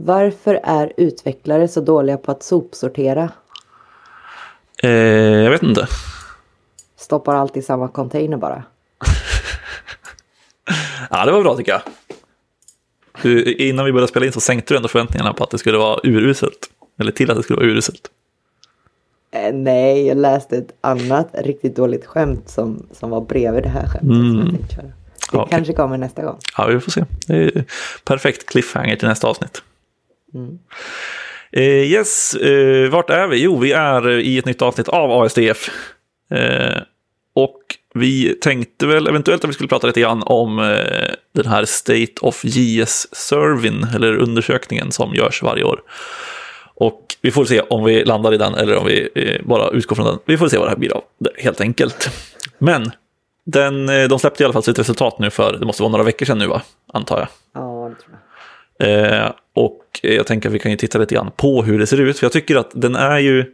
Varför 0.00 0.60
är 0.62 0.92
utvecklare 0.96 1.68
så 1.68 1.80
dåliga 1.80 2.16
på 2.16 2.30
att 2.30 2.42
sopsortera? 2.42 3.30
Eh, 4.82 4.90
jag 4.90 5.50
vet 5.50 5.62
inte. 5.62 5.86
Stoppar 6.96 7.34
allt 7.34 7.56
i 7.56 7.62
samma 7.62 7.88
container 7.88 8.36
bara. 8.36 8.62
Ja, 11.10 11.26
det 11.26 11.32
var 11.32 11.42
bra 11.42 11.56
tycker 11.56 11.72
jag. 11.72 11.80
Du, 13.22 13.52
innan 13.52 13.84
vi 13.84 13.92
började 13.92 14.08
spela 14.08 14.26
in 14.26 14.32
så 14.32 14.40
sänkte 14.40 14.74
du 14.74 14.76
ändå 14.76 14.88
förväntningarna 14.88 15.32
på 15.32 15.44
att 15.44 15.50
det 15.50 15.58
skulle 15.58 15.78
vara 15.78 16.00
uruselt. 16.02 16.70
Eller 17.00 17.12
till 17.12 17.30
att 17.30 17.36
det 17.36 17.42
skulle 17.42 17.56
vara 17.56 17.66
uruselt. 17.66 18.10
Eh, 19.30 19.54
nej, 19.54 20.06
jag 20.06 20.16
läste 20.18 20.56
ett 20.56 20.72
annat 20.80 21.28
riktigt 21.32 21.76
dåligt 21.76 22.06
skämt 22.06 22.48
som, 22.48 22.86
som 22.92 23.10
var 23.10 23.20
bredvid 23.20 23.62
det 23.62 23.68
här 23.68 23.86
skämtet. 23.88 24.02
Mm. 24.02 24.30
Som 24.30 24.38
jag 24.38 24.50
tänkte 24.50 24.74
köra. 24.74 24.86
Det 25.32 25.38
Okej. 25.38 25.50
kanske 25.50 25.72
kommer 25.72 25.98
nästa 25.98 26.22
gång. 26.22 26.38
Ja, 26.56 26.66
vi 26.66 26.80
får 26.80 26.90
se. 26.90 27.04
Det 27.26 27.36
är 27.36 27.64
perfekt 28.04 28.46
cliffhanger 28.46 28.96
till 28.96 29.08
nästa 29.08 29.28
avsnitt. 29.28 29.62
Mm. 30.34 30.58
Eh, 31.52 31.92
yes, 31.92 32.34
eh, 32.34 32.90
vart 32.90 33.10
är 33.10 33.26
vi? 33.26 33.42
Jo, 33.42 33.58
vi 33.58 33.72
är 33.72 34.10
i 34.10 34.38
ett 34.38 34.46
nytt 34.46 34.62
avsnitt 34.62 34.88
av 34.88 35.12
ASDF. 35.12 35.70
Eh, 36.30 36.82
och 37.34 37.62
vi 37.94 38.34
tänkte 38.34 38.86
väl 38.86 39.06
eventuellt 39.06 39.44
att 39.44 39.50
vi 39.50 39.54
skulle 39.54 39.68
prata 39.68 39.86
lite 39.86 40.00
grann 40.00 40.22
om 40.26 40.58
eh, 40.58 41.14
den 41.32 41.46
här 41.46 41.64
State 41.64 42.12
of 42.20 42.44
JS-servin, 42.44 43.86
eller 43.94 44.16
undersökningen 44.16 44.92
som 44.92 45.14
görs 45.14 45.42
varje 45.42 45.64
år. 45.64 45.82
Och 46.74 47.16
vi 47.22 47.30
får 47.30 47.44
se 47.44 47.60
om 47.60 47.84
vi 47.84 48.04
landar 48.04 48.34
i 48.34 48.36
den 48.36 48.54
eller 48.54 48.76
om 48.76 48.86
vi 48.86 49.08
eh, 49.14 49.46
bara 49.46 49.70
utgår 49.70 49.96
från 49.96 50.06
den. 50.06 50.18
Vi 50.24 50.38
får 50.38 50.48
se 50.48 50.58
vad 50.58 50.66
det 50.66 50.70
här 50.70 50.78
blir 50.78 50.92
av 50.92 51.02
det, 51.18 51.30
helt 51.36 51.60
enkelt. 51.60 52.10
Men 52.58 52.90
den, 53.44 53.88
eh, 53.88 54.08
de 54.08 54.18
släppte 54.18 54.42
i 54.42 54.44
alla 54.44 54.52
fall 54.52 54.62
sitt 54.62 54.78
resultat 54.78 55.18
nu 55.18 55.30
för, 55.30 55.56
det 55.58 55.66
måste 55.66 55.82
vara 55.82 55.92
några 55.92 56.04
veckor 56.04 56.26
sedan 56.26 56.38
nu 56.38 56.46
va, 56.46 56.62
antar 56.92 57.18
jag. 57.18 57.28
Ja, 57.54 57.88
det 57.88 58.02
tror 58.02 58.12
jag. 58.12 58.27
Eh, 58.78 59.32
och 59.54 60.00
jag 60.02 60.26
tänker 60.26 60.48
att 60.48 60.54
vi 60.54 60.58
kan 60.58 60.70
ju 60.70 60.76
titta 60.76 60.98
lite 60.98 61.14
grann 61.14 61.30
på 61.36 61.62
hur 61.62 61.78
det 61.78 61.86
ser 61.86 62.00
ut. 62.00 62.18
För 62.18 62.24
jag 62.24 62.32
tycker 62.32 62.56
att 62.56 62.70
den 62.74 62.94
är 62.94 63.18
ju 63.18 63.44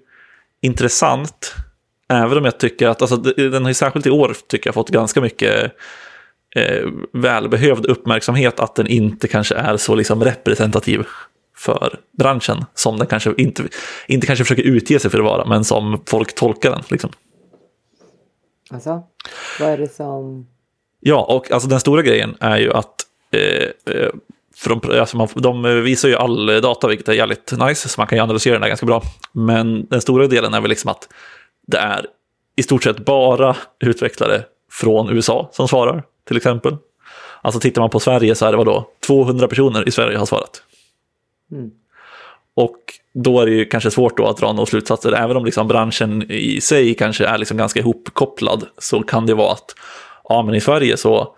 intressant. 0.60 1.54
Även 2.08 2.38
om 2.38 2.44
jag 2.44 2.58
tycker 2.58 2.88
att, 2.88 3.02
alltså, 3.02 3.16
den 3.16 3.62
har 3.62 3.70
ju 3.70 3.74
särskilt 3.74 4.06
i 4.06 4.10
år 4.10 4.36
tycker 4.48 4.68
jag 4.68 4.74
fått 4.74 4.90
ganska 4.90 5.20
mycket 5.20 5.72
eh, 6.56 6.88
välbehövd 7.12 7.86
uppmärksamhet 7.86 8.60
att 8.60 8.74
den 8.74 8.86
inte 8.86 9.28
kanske 9.28 9.54
är 9.54 9.76
så 9.76 9.94
liksom 9.94 10.24
representativ 10.24 11.06
för 11.56 11.98
branschen 12.18 12.64
som 12.74 12.98
den 12.98 13.06
kanske 13.06 13.34
inte, 13.36 13.62
inte 14.06 14.26
kanske 14.26 14.44
försöker 14.44 14.62
utge 14.62 14.98
sig 15.00 15.10
för 15.10 15.18
att 15.18 15.24
vara, 15.24 15.44
men 15.44 15.64
som 15.64 16.02
folk 16.06 16.34
tolkar 16.34 16.70
den. 16.70 16.82
Liksom. 16.90 17.10
Alltså, 18.70 19.02
vad 19.60 19.68
är 19.68 19.78
det 19.78 19.94
som... 19.94 20.46
Ja, 21.00 21.24
och 21.24 21.50
alltså 21.50 21.68
den 21.68 21.80
stora 21.80 22.02
grejen 22.02 22.36
är 22.40 22.58
ju 22.58 22.72
att 22.72 22.94
eh, 23.30 23.94
eh, 23.94 24.08
för 24.56 24.70
de, 24.70 24.98
alltså 25.00 25.16
man, 25.16 25.28
de 25.34 25.82
visar 25.82 26.08
ju 26.08 26.16
all 26.16 26.46
data, 26.46 26.88
vilket 26.88 27.08
är 27.08 27.12
jävligt 27.12 27.52
nice, 27.52 27.88
så 27.88 28.00
man 28.00 28.06
kan 28.06 28.18
ju 28.18 28.22
analysera 28.22 28.52
den 28.52 28.60
där 28.60 28.68
ganska 28.68 28.86
bra. 28.86 29.02
Men 29.32 29.86
den 29.86 30.00
stora 30.00 30.26
delen 30.26 30.54
är 30.54 30.60
väl 30.60 30.68
liksom 30.68 30.90
att 30.90 31.08
det 31.66 31.78
är 31.78 32.06
i 32.56 32.62
stort 32.62 32.82
sett 32.82 33.04
bara 33.04 33.56
utvecklare 33.80 34.42
från 34.70 35.10
USA 35.10 35.50
som 35.52 35.68
svarar, 35.68 36.02
till 36.28 36.36
exempel. 36.36 36.76
Alltså 37.42 37.60
tittar 37.60 37.82
man 37.82 37.90
på 37.90 38.00
Sverige 38.00 38.34
så 38.34 38.46
är 38.46 38.50
det 38.50 38.56
vadå? 38.56 38.88
200 39.06 39.48
personer 39.48 39.88
i 39.88 39.90
Sverige 39.90 40.18
har 40.18 40.26
svarat. 40.26 40.62
Mm. 41.52 41.70
Och 42.54 42.76
då 43.14 43.40
är 43.40 43.46
det 43.46 43.52
ju 43.52 43.64
kanske 43.64 43.90
svårt 43.90 44.16
då 44.16 44.26
att 44.26 44.36
dra 44.36 44.52
några 44.52 44.66
slutsatser, 44.66 45.12
även 45.12 45.36
om 45.36 45.44
liksom 45.44 45.68
branschen 45.68 46.30
i 46.30 46.60
sig 46.60 46.94
kanske 46.94 47.26
är 47.26 47.38
liksom 47.38 47.56
ganska 47.56 47.80
ihopkopplad, 47.80 48.66
så 48.78 49.02
kan 49.02 49.26
det 49.26 49.34
vara 49.34 49.52
att 49.52 49.74
ja, 50.28 50.42
men 50.42 50.54
i 50.54 50.60
Sverige 50.60 50.96
så 50.96 51.34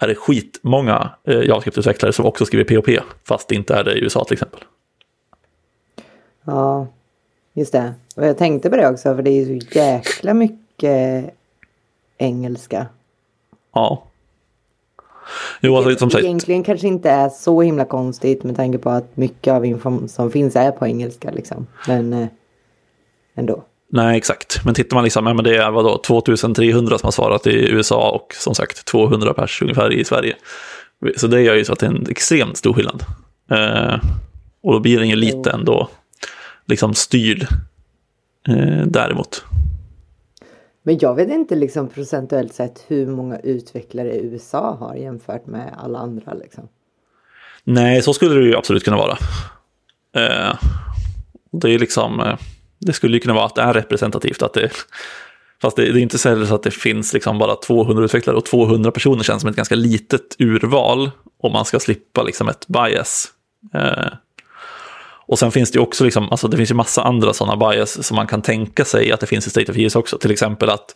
är 0.00 0.08
det 0.08 0.14
skitmånga 0.14 1.10
eh, 1.24 1.40
JavaScript-utvecklare 1.40 2.12
som 2.12 2.26
också 2.26 2.44
skriver 2.44 2.64
POP, 2.64 3.04
fast 3.24 3.48
det 3.48 3.54
inte 3.54 3.74
är 3.74 3.84
det 3.84 3.94
i 3.94 4.02
USA 4.02 4.24
till 4.24 4.32
exempel. 4.32 4.60
Ja, 6.44 6.86
just 7.52 7.72
det. 7.72 7.94
Och 8.16 8.26
jag 8.26 8.38
tänkte 8.38 8.70
på 8.70 8.76
det 8.76 8.88
också, 8.88 9.14
för 9.16 9.22
det 9.22 9.30
är 9.30 9.44
ju 9.44 9.60
så 9.60 9.78
jäkla 9.78 10.34
mycket 10.34 11.34
engelska. 12.18 12.86
Ja. 13.72 14.02
Jo, 15.60 15.76
alltså, 15.76 15.96
som 15.96 16.10
sagt, 16.10 16.24
Egentligen 16.24 16.62
kanske 16.62 16.88
inte 16.88 17.10
är 17.10 17.28
så 17.28 17.62
himla 17.62 17.84
konstigt 17.84 18.44
med 18.44 18.56
tanke 18.56 18.78
på 18.78 18.90
att 18.90 19.16
mycket 19.16 19.52
av 19.52 19.66
info 19.66 20.08
som 20.08 20.30
finns 20.30 20.56
är 20.56 20.70
på 20.70 20.86
engelska 20.86 21.30
liksom. 21.30 21.66
Men 21.88 22.12
eh, 22.12 22.28
ändå. 23.34 23.62
Nej 23.90 24.16
exakt. 24.16 24.64
Men 24.64 24.74
tittar 24.74 24.96
man 24.96 25.04
liksom, 25.04 25.26
ja, 25.26 25.34
men 25.34 25.44
det 25.44 25.56
är 25.56 25.70
vadå, 25.70 25.98
2300 26.06 26.98
som 26.98 27.06
har 27.06 27.12
svarat 27.12 27.46
i 27.46 27.70
USA 27.70 28.10
och 28.10 28.34
som 28.34 28.54
sagt 28.54 28.84
200 28.84 29.34
pers 29.34 29.62
ungefär 29.62 29.92
i 29.92 30.04
Sverige. 30.04 30.36
Så 31.16 31.26
det 31.26 31.40
gör 31.40 31.54
ju 31.54 31.64
så 31.64 31.72
att 31.72 31.78
det 31.78 31.86
är 31.86 31.90
en 31.90 32.06
extremt 32.10 32.56
stor 32.56 32.72
skillnad. 32.72 33.04
Eh, 33.50 33.94
och 34.62 34.72
då 34.72 34.80
blir 34.80 34.98
den 34.98 35.08
ju 35.08 35.16
lite 35.16 35.50
ändå 35.50 35.88
liksom 36.66 36.94
styrd 36.94 37.46
eh, 38.48 38.86
däremot. 38.86 39.44
Men 40.82 40.98
jag 40.98 41.14
vet 41.14 41.30
inte 41.30 41.54
liksom 41.54 41.88
procentuellt 41.88 42.54
sett 42.54 42.84
hur 42.88 43.06
många 43.06 43.38
utvecklare 43.38 44.18
USA 44.18 44.76
har 44.80 44.94
jämfört 44.94 45.46
med 45.46 45.74
alla 45.78 45.98
andra 45.98 46.34
liksom. 46.34 46.68
Nej, 47.64 48.02
så 48.02 48.14
skulle 48.14 48.34
det 48.34 48.46
ju 48.46 48.56
absolut 48.56 48.84
kunna 48.84 48.96
vara. 48.96 49.18
Eh, 50.16 50.56
det 51.52 51.70
är 51.70 51.78
liksom, 51.78 52.20
eh, 52.20 52.36
det 52.80 52.92
skulle 52.92 53.16
ju 53.16 53.20
kunna 53.20 53.34
vara 53.34 53.46
att 53.46 53.54
det 53.54 53.62
är 53.62 53.72
representativt. 53.72 54.42
Att 54.42 54.54
det, 54.54 54.70
fast 55.62 55.76
det, 55.76 55.92
det 55.92 56.00
är 56.00 56.02
inte 56.02 56.18
så 56.18 56.54
att 56.54 56.62
det 56.62 56.70
finns 56.70 57.12
liksom 57.12 57.38
bara 57.38 57.56
200 57.56 58.04
utvecklare 58.04 58.36
och 58.36 58.44
200 58.44 58.90
personer 58.90 59.22
känns 59.22 59.40
som 59.40 59.50
ett 59.50 59.56
ganska 59.56 59.74
litet 59.74 60.36
urval 60.38 61.10
om 61.42 61.52
man 61.52 61.64
ska 61.64 61.80
slippa 61.80 62.22
liksom 62.22 62.48
ett 62.48 62.66
bias. 62.66 63.28
Eh, 63.74 64.12
och 65.26 65.38
sen 65.38 65.52
finns 65.52 65.70
det 65.70 65.76
ju 65.76 65.82
också, 65.82 66.04
liksom, 66.04 66.30
alltså 66.30 66.48
det 66.48 66.56
finns 66.56 66.70
ju 66.70 66.74
massa 66.74 67.02
andra 67.02 67.32
sådana 67.32 67.70
bias 67.70 68.06
som 68.06 68.14
man 68.14 68.26
kan 68.26 68.42
tänka 68.42 68.84
sig 68.84 69.12
att 69.12 69.20
det 69.20 69.26
finns 69.26 69.46
i 69.46 69.50
State 69.50 69.72
of 69.72 69.78
JS 69.78 69.96
också. 69.96 70.18
Till 70.18 70.30
exempel 70.30 70.70
att 70.70 70.94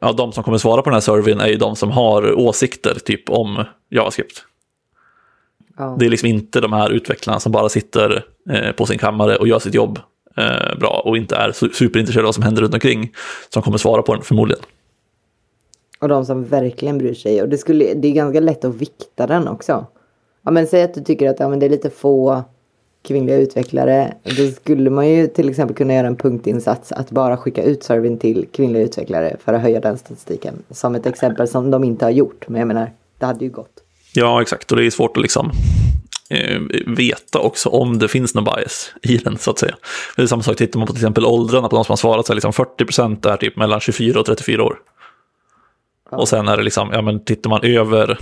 ja, 0.00 0.12
de 0.12 0.32
som 0.32 0.44
kommer 0.44 0.58
svara 0.58 0.82
på 0.82 0.90
den 0.90 0.94
här 0.94 1.00
surveyn 1.00 1.40
är 1.40 1.46
ju 1.46 1.56
de 1.56 1.76
som 1.76 1.90
har 1.90 2.38
åsikter 2.38 2.94
typ 3.04 3.30
om 3.30 3.64
JavaScript. 3.90 4.44
Ja. 5.76 5.96
Det 5.98 6.06
är 6.06 6.10
liksom 6.10 6.28
inte 6.28 6.60
de 6.60 6.72
här 6.72 6.90
utvecklarna 6.90 7.40
som 7.40 7.52
bara 7.52 7.68
sitter 7.68 8.24
eh, 8.50 8.72
på 8.72 8.86
sin 8.86 8.98
kammare 8.98 9.36
och 9.36 9.48
gör 9.48 9.58
sitt 9.58 9.74
jobb 9.74 9.98
eh, 10.36 10.78
bra 10.78 11.02
och 11.04 11.16
inte 11.16 11.36
är 11.36 11.48
su- 11.50 11.72
superintresserade 11.72 12.24
av 12.24 12.26
vad 12.26 12.34
som 12.34 12.42
händer 12.42 12.62
runt 12.62 12.74
omkring 12.74 13.12
som 13.48 13.62
kommer 13.62 13.78
svara 13.78 14.02
på 14.02 14.14
den 14.14 14.22
förmodligen. 14.22 14.62
Och 15.98 16.08
de 16.08 16.24
som 16.24 16.44
verkligen 16.44 16.98
bryr 16.98 17.14
sig. 17.14 17.42
Och 17.42 17.48
det, 17.48 17.58
skulle, 17.58 17.94
det 17.94 18.08
är 18.08 18.12
ganska 18.12 18.40
lätt 18.40 18.64
att 18.64 18.74
vikta 18.74 19.26
den 19.26 19.48
också. 19.48 19.86
Ja 20.42 20.50
men 20.50 20.66
säg 20.66 20.82
att 20.82 20.94
du 20.94 21.00
tycker 21.04 21.30
att 21.30 21.40
ja, 21.40 21.48
men 21.48 21.58
det 21.58 21.66
är 21.66 21.70
lite 21.70 21.90
få 21.90 22.44
kvinnliga 23.04 23.36
utvecklare. 23.36 24.14
Då 24.22 24.46
skulle 24.46 24.90
man 24.90 25.08
ju 25.08 25.26
till 25.26 25.48
exempel 25.48 25.76
kunna 25.76 25.94
göra 25.94 26.06
en 26.06 26.16
punktinsats 26.16 26.92
att 26.92 27.10
bara 27.10 27.36
skicka 27.36 27.62
ut 27.62 27.82
surveyn 27.82 28.18
till 28.18 28.46
kvinnliga 28.52 28.82
utvecklare 28.82 29.36
för 29.44 29.54
att 29.54 29.62
höja 29.62 29.80
den 29.80 29.98
statistiken. 29.98 30.54
Som 30.70 30.94
ett 30.94 31.06
exempel 31.06 31.48
som 31.48 31.70
de 31.70 31.84
inte 31.84 32.04
har 32.04 32.10
gjort. 32.10 32.48
Men 32.48 32.58
jag 32.58 32.68
menar, 32.68 32.92
det 33.18 33.26
hade 33.26 33.44
ju 33.44 33.50
gått. 33.50 33.72
Ja, 34.14 34.42
exakt. 34.42 34.72
Och 34.72 34.78
det 34.78 34.86
är 34.86 34.90
svårt 34.90 35.16
att 35.16 35.22
liksom 35.22 35.50
eh, 36.30 36.60
veta 36.86 37.38
också 37.38 37.68
om 37.68 37.98
det 37.98 38.08
finns 38.08 38.34
någon 38.34 38.44
bias 38.44 38.92
i 39.02 39.16
den, 39.16 39.38
så 39.38 39.50
att 39.50 39.58
säga. 39.58 39.76
Det 40.16 40.22
är 40.22 40.26
samma 40.26 40.42
sak, 40.42 40.56
tittar 40.56 40.78
man 40.78 40.86
på 40.86 40.92
till 40.92 41.02
exempel 41.02 41.24
åldrarna 41.24 41.68
på 41.68 41.76
de 41.76 41.84
som 41.84 41.92
har 41.92 41.96
svarat, 41.96 42.26
så 42.26 42.32
är 42.32 42.34
liksom 42.34 42.52
40% 42.52 43.32
är 43.32 43.36
typ 43.36 43.56
mellan 43.56 43.80
24 43.80 44.20
och 44.20 44.26
34 44.26 44.64
år. 44.64 44.78
Och 46.10 46.28
sen 46.28 46.48
är 46.48 46.56
det 46.56 46.62
liksom, 46.62 46.90
ja 46.92 47.02
men 47.02 47.24
tittar 47.24 47.50
man 47.50 47.60
över 47.62 48.18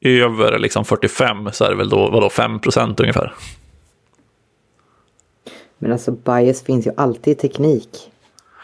över 0.00 0.58
liksom 0.58 0.84
45 0.84 1.52
så 1.52 1.64
är 1.64 1.70
det 1.70 1.76
väl 1.76 1.88
då, 1.88 2.10
vadå, 2.10 2.28
5% 2.28 3.00
ungefär. 3.00 3.34
Men 5.78 5.92
alltså 5.92 6.12
bias 6.12 6.62
finns 6.62 6.86
ju 6.86 6.90
alltid 6.96 7.32
i 7.32 7.40
teknik. 7.40 7.88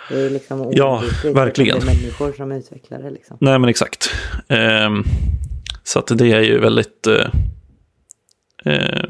Det 0.09 0.21
är 0.21 0.31
liksom 0.31 0.73
Ja, 0.73 1.03
verkligen. 1.25 1.81
Det 1.81 1.85
är 1.85 1.87
människor 1.87 2.33
som 2.33 2.53
utvecklar 2.53 2.99
det 2.99 3.11
liksom. 3.11 3.37
Nej, 3.41 3.59
men 3.59 3.69
exakt. 3.71 4.11
Ehm, 4.49 5.05
så 5.85 5.99
att 5.99 6.07
det 6.07 6.33
är 6.33 6.41
ju 6.41 6.59
väldigt 6.59 7.07
ehm, 7.07 7.31
eh, 8.65 9.05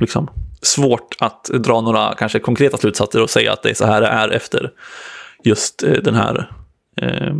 liksom 0.00 0.30
svårt 0.62 1.16
att 1.18 1.44
dra 1.44 1.80
några 1.80 2.14
kanske 2.14 2.38
konkreta 2.38 2.76
slutsatser 2.76 3.22
och 3.22 3.30
säga 3.30 3.52
att 3.52 3.62
det 3.62 3.70
är 3.70 3.74
så 3.74 3.86
här 3.86 4.00
det 4.00 4.06
är 4.06 4.28
efter 4.28 4.70
just 5.44 5.82
eh, 5.82 5.92
den 5.92 6.14
här 6.14 6.50
eh, 6.96 7.34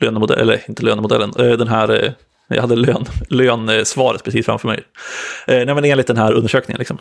lönemodellen, 0.00 0.42
eller 0.42 0.60
inte 0.68 0.82
lönemodellen, 0.82 1.32
eh, 1.38 1.52
den 1.52 1.68
här, 1.68 2.04
eh, 2.04 2.12
jag 2.48 2.60
hade 2.60 2.76
lön, 2.76 3.04
lönsvaret 3.28 4.24
precis 4.24 4.46
framför 4.46 4.68
mig. 4.68 4.84
Eh, 5.46 5.64
nej, 5.66 5.74
men 5.74 5.84
enligt 5.84 6.06
den 6.06 6.16
här 6.16 6.32
undersökningen 6.32 6.78
liksom. 6.78 6.98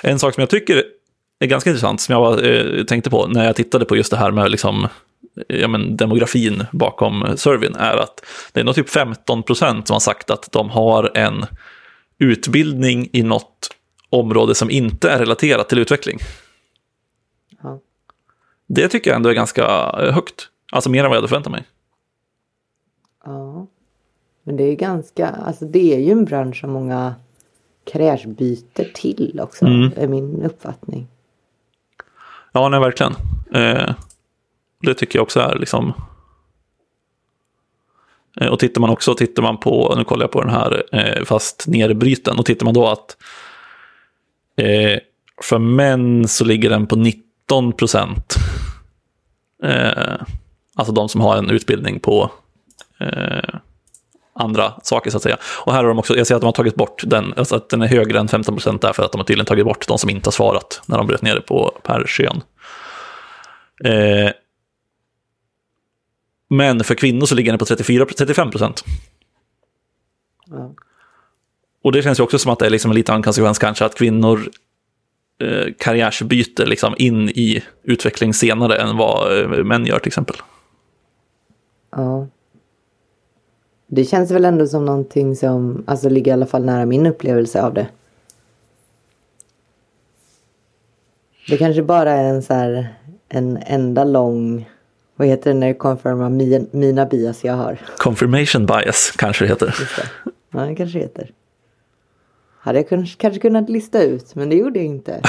En 0.00 0.18
sak 0.18 0.34
som 0.34 0.40
jag 0.40 0.50
tycker 0.50 0.84
är 1.40 1.46
ganska 1.46 1.70
intressant, 1.70 2.00
som 2.00 2.12
jag 2.12 2.20
var, 2.20 2.42
eh, 2.44 2.84
tänkte 2.84 3.10
på 3.10 3.26
när 3.26 3.44
jag 3.44 3.56
tittade 3.56 3.84
på 3.84 3.96
just 3.96 4.10
det 4.10 4.16
här 4.16 4.30
med 4.30 4.50
liksom, 4.50 4.88
eh, 5.48 5.60
ja, 5.60 5.68
men 5.68 5.96
demografin 5.96 6.66
bakom 6.72 7.26
surveyn, 7.36 7.76
är 7.76 7.96
att 7.96 8.26
det 8.52 8.60
är 8.60 8.64
nog 8.64 8.74
typ 8.74 8.90
15 8.90 9.42
procent 9.42 9.86
som 9.86 9.94
har 9.94 10.00
sagt 10.00 10.30
att 10.30 10.52
de 10.52 10.70
har 10.70 11.10
en 11.14 11.46
utbildning 12.18 13.08
i 13.12 13.22
något 13.22 13.68
område 14.10 14.54
som 14.54 14.70
inte 14.70 15.10
är 15.10 15.18
relaterat 15.18 15.68
till 15.68 15.78
utveckling. 15.78 16.18
Ja. 17.62 17.80
Det 18.66 18.88
tycker 18.88 19.10
jag 19.10 19.16
ändå 19.16 19.28
är 19.28 19.34
ganska 19.34 19.64
eh, 19.98 20.14
högt. 20.14 20.48
Alltså 20.72 20.90
mer 20.90 21.04
än 21.04 21.10
vad 21.10 21.16
jag 21.16 21.20
hade 21.20 21.28
förväntat 21.28 21.52
mig. 21.52 21.64
Ja. 23.24 23.66
Men 24.42 24.56
det 24.56 24.64
är 24.64 24.74
ganska, 24.74 25.28
alltså 25.28 25.64
det 25.64 25.94
är 25.94 25.98
ju 25.98 26.12
en 26.12 26.24
bransch 26.24 26.60
som 26.60 26.70
många 26.70 27.14
karriärsbyte 27.84 28.84
till 28.94 29.40
också. 29.42 29.64
Mm. 29.66 29.92
Är 29.96 30.08
min 30.08 30.42
uppfattning. 30.42 31.06
Ja, 32.52 32.68
nej, 32.68 32.80
verkligen. 32.80 33.12
Eh, 33.54 33.94
det 34.82 34.94
tycker 34.94 35.18
jag 35.18 35.22
också 35.22 35.40
är 35.40 35.58
liksom... 35.58 35.92
Eh, 38.40 38.48
och 38.48 38.58
tittar 38.58 38.80
man 38.80 38.90
också, 38.90 39.14
tittar 39.14 39.42
man 39.42 39.60
på, 39.60 39.94
nu 39.96 40.04
kollar 40.04 40.24
jag 40.24 40.30
på 40.30 40.40
den 40.40 40.50
här 40.50 40.82
eh, 40.92 41.24
fast 41.24 41.64
nerbryten, 41.66 42.38
och 42.38 42.46
tittar 42.46 42.64
man 42.64 42.74
då 42.74 42.86
att 42.86 43.16
eh, 44.56 44.98
för 45.42 45.58
män 45.58 46.28
så 46.28 46.44
ligger 46.44 46.70
den 46.70 46.86
på 46.86 46.96
19 46.96 47.72
procent. 47.72 48.34
Eh, 49.64 50.20
alltså 50.74 50.92
de 50.92 51.08
som 51.08 51.20
har 51.20 51.36
en 51.36 51.50
utbildning 51.50 52.00
på 52.00 52.30
eh, 53.00 53.54
andra 54.34 54.72
saker 54.82 55.10
så 55.10 55.16
att 55.16 55.22
säga. 55.22 55.36
Och 55.64 55.72
här 55.72 55.82
har 55.82 55.88
de 55.88 55.98
också, 55.98 56.16
jag 56.16 56.26
ser 56.26 56.34
att 56.34 56.40
de 56.40 56.46
har 56.46 56.52
tagit 56.52 56.74
bort 56.74 57.02
den, 57.06 57.34
alltså 57.36 57.56
att 57.56 57.68
den 57.68 57.82
är 57.82 57.86
högre 57.86 58.18
än 58.18 58.28
15 58.28 58.54
procent 58.54 58.82
därför 58.82 59.02
att 59.02 59.12
de 59.12 59.18
har 59.18 59.24
tydligen 59.24 59.46
tagit 59.46 59.64
bort 59.64 59.88
de 59.88 59.98
som 59.98 60.10
inte 60.10 60.26
har 60.26 60.32
svarat 60.32 60.82
när 60.86 60.98
de 60.98 61.06
bröt 61.06 61.22
ner 61.22 61.34
det 61.34 61.40
på 61.40 61.78
per 61.82 62.04
kön. 62.06 62.42
Eh, 63.84 64.30
men 66.48 66.84
för 66.84 66.94
kvinnor 66.94 67.26
så 67.26 67.34
ligger 67.34 67.52
den 67.52 67.58
på 67.58 67.64
34, 67.64 68.06
35 68.18 68.50
procent. 68.50 68.84
Ja. 70.46 70.74
Och 71.82 71.92
det 71.92 72.02
känns 72.02 72.18
ju 72.18 72.22
också 72.22 72.38
som 72.38 72.52
att 72.52 72.58
det 72.58 72.66
är 72.66 72.70
liksom 72.70 72.90
en 72.90 72.94
liten 72.94 73.22
konsekvens 73.22 73.58
kanske 73.58 73.84
att 73.84 73.94
kvinnor 73.94 74.50
eh, 75.42 75.72
karriärsbyter 75.78 76.66
liksom 76.66 76.94
in 76.98 77.28
i 77.28 77.62
utveckling 77.82 78.34
senare 78.34 78.76
än 78.76 78.96
vad 78.96 79.40
eh, 79.40 79.64
män 79.64 79.86
gör 79.86 79.98
till 79.98 80.08
exempel. 80.08 80.36
ja. 81.90 82.26
Det 83.88 84.04
känns 84.04 84.30
väl 84.30 84.44
ändå 84.44 84.66
som 84.66 84.84
någonting 84.84 85.36
som 85.36 85.84
alltså, 85.86 86.08
ligger 86.08 86.30
i 86.30 86.32
alla 86.32 86.46
fall 86.46 86.64
nära 86.64 86.86
min 86.86 87.06
upplevelse 87.06 87.62
av 87.62 87.74
det. 87.74 87.88
Det 91.48 91.56
kanske 91.56 91.82
bara 91.82 92.12
är 92.12 92.24
en 92.24 92.42
så 92.42 92.54
här 92.54 92.94
en 93.28 93.58
enda 93.66 94.04
lång, 94.04 94.70
vad 95.16 95.28
heter 95.28 95.52
det 95.52 95.58
när 95.58 95.66
det 95.68 95.74
confirmar 95.74 96.30
min, 96.30 96.68
mina 96.72 97.06
bias 97.06 97.44
jag 97.44 97.54
har? 97.54 97.78
Confirmation 97.98 98.66
bias 98.66 99.12
kanske 99.16 99.44
det 99.44 99.48
heter. 99.48 99.66
Just 99.66 99.96
det. 99.96 100.08
Ja, 100.52 100.60
det 100.60 100.74
kanske 100.74 100.98
heter. 100.98 101.30
Hade 102.60 102.78
jag 102.78 102.88
kanske, 102.88 103.16
kanske 103.16 103.40
kunnat 103.40 103.68
lista 103.68 104.02
ut, 104.02 104.34
men 104.34 104.48
det 104.48 104.56
gjorde 104.56 104.78
jag 104.78 104.86
inte. 104.86 105.12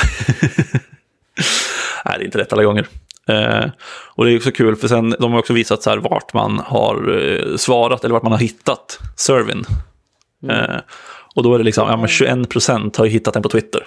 Nej, 2.06 2.18
det 2.18 2.24
är 2.24 2.26
inte 2.26 2.38
rätt 2.38 2.54
alla 2.54 2.64
gånger. 2.64 2.88
Eh, 3.28 3.70
och 4.16 4.26
det 4.26 4.32
är 4.32 4.38
också 4.38 4.52
kul, 4.52 4.76
för 4.76 4.88
sen, 4.88 5.16
de 5.20 5.32
har 5.32 5.40
också 5.40 5.54
visat 5.54 5.84
så 5.84 5.90
här 5.90 5.98
vart 5.98 6.34
man 6.34 6.60
har 6.60 7.20
eh, 7.20 7.56
svarat, 7.56 8.04
eller 8.04 8.14
vart 8.14 8.24
man 8.24 8.32
har 8.32 8.40
hittat 8.40 9.00
servern. 9.16 9.66
Eh, 10.50 10.80
och 11.36 11.44
då 11.44 11.54
är 11.54 11.58
det 11.58 11.64
liksom, 11.64 11.88
ja 11.90 11.98
men 11.98 12.08
21 12.08 12.50
procent 12.50 12.96
har 12.96 13.06
ju 13.06 13.12
hittat 13.12 13.34
den 13.34 13.44
på 13.44 13.50
Twitter. 13.50 13.84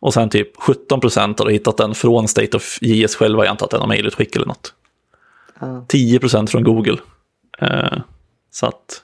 Och 0.00 0.14
sen 0.14 0.30
typ 0.30 0.56
17 0.56 1.00
procent 1.00 1.38
har 1.38 1.50
hittat 1.50 1.76
den 1.76 1.94
från 1.94 2.28
State 2.28 2.56
of 2.56 2.78
JS 2.80 3.16
själva, 3.16 3.44
jag 3.44 3.50
antar 3.50 3.66
att 3.66 3.70
det 3.70 3.76
är 3.76 3.78
någon 3.78 3.88
mejlutskick 3.88 4.36
eller 4.36 4.46
något. 4.46 4.74
Ja. 5.60 5.84
10 5.88 6.18
procent 6.18 6.50
från 6.50 6.64
Google. 6.64 6.98
Eh, 7.58 7.98
så 8.50 8.66
att, 8.66 9.02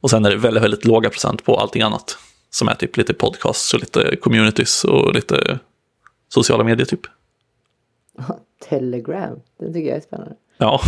och 0.00 0.10
sen 0.10 0.24
är 0.24 0.30
det 0.30 0.36
väldigt, 0.36 0.62
väldigt 0.62 0.84
låga 0.84 1.10
procent 1.10 1.44
på 1.44 1.56
allting 1.56 1.82
annat. 1.82 2.18
Som 2.50 2.68
är 2.68 2.74
typ 2.74 2.96
lite 2.96 3.14
podcasts 3.14 3.74
och 3.74 3.80
lite 3.80 4.16
communities 4.16 4.84
och 4.84 5.14
lite 5.14 5.58
sociala 6.28 6.64
medier 6.64 6.86
typ. 6.86 7.00
Telegram, 8.68 9.40
det 9.58 9.72
tycker 9.72 9.88
jag 9.88 9.96
är 9.96 10.00
spännande. 10.00 10.34
Ja, 10.58 10.80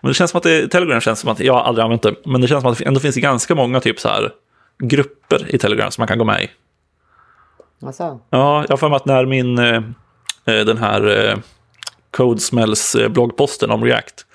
men 0.00 0.08
det 0.08 0.14
känns 0.14 0.30
som 0.30 0.38
att 0.38 0.44
det, 0.44 0.68
Telegram 0.68 1.00
känns 1.00 1.20
som 1.20 1.30
att, 1.30 1.40
jag 1.40 1.52
har 1.52 1.60
aldrig 1.60 1.84
använt 1.84 2.02
det, 2.02 2.14
men 2.24 2.40
det 2.40 2.48
känns 2.48 2.62
som 2.62 2.72
att 2.72 2.78
det 2.78 2.84
ändå 2.84 3.00
finns 3.00 3.16
ganska 3.16 3.54
många 3.54 3.80
typ 3.80 4.00
så 4.00 4.08
här 4.08 4.32
grupper 4.78 5.54
i 5.54 5.58
Telegram 5.58 5.90
som 5.90 6.02
man 6.02 6.08
kan 6.08 6.18
gå 6.18 6.24
med 6.24 6.42
i. 6.42 6.50
Alltså, 7.82 8.20
Ja, 8.30 8.62
jag 8.62 8.72
har 8.72 8.76
för 8.76 8.88
mig 8.88 8.96
att 8.96 9.06
när 9.06 9.26
min, 9.26 9.58
eh, 9.58 9.76
eh, 10.44 10.64
den 10.64 10.78
här 10.78 11.28
eh, 11.30 11.36
Codesmells 12.10 12.96
bloggposten 13.10 13.70
om 13.70 13.84
React 13.84 14.26